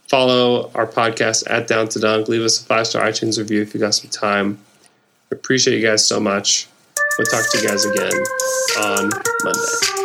[0.08, 2.28] Follow our podcast at Down to Dunk.
[2.28, 4.58] Leave us a five star iTunes review if you got some time.
[5.30, 6.66] Appreciate you guys so much.
[7.18, 8.12] We'll talk to you guys again
[8.78, 9.10] on
[9.44, 9.97] Monday.